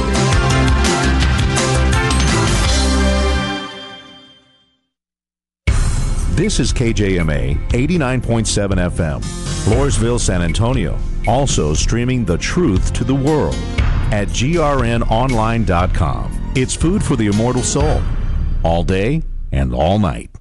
[6.31, 9.21] This is KJMA 89.7 FM,
[9.65, 10.97] Floresville, San Antonio.
[11.27, 13.55] Also streaming the truth to the world
[14.13, 16.53] at grnonline.com.
[16.55, 18.01] It's food for the immortal soul,
[18.63, 20.32] all day and all night.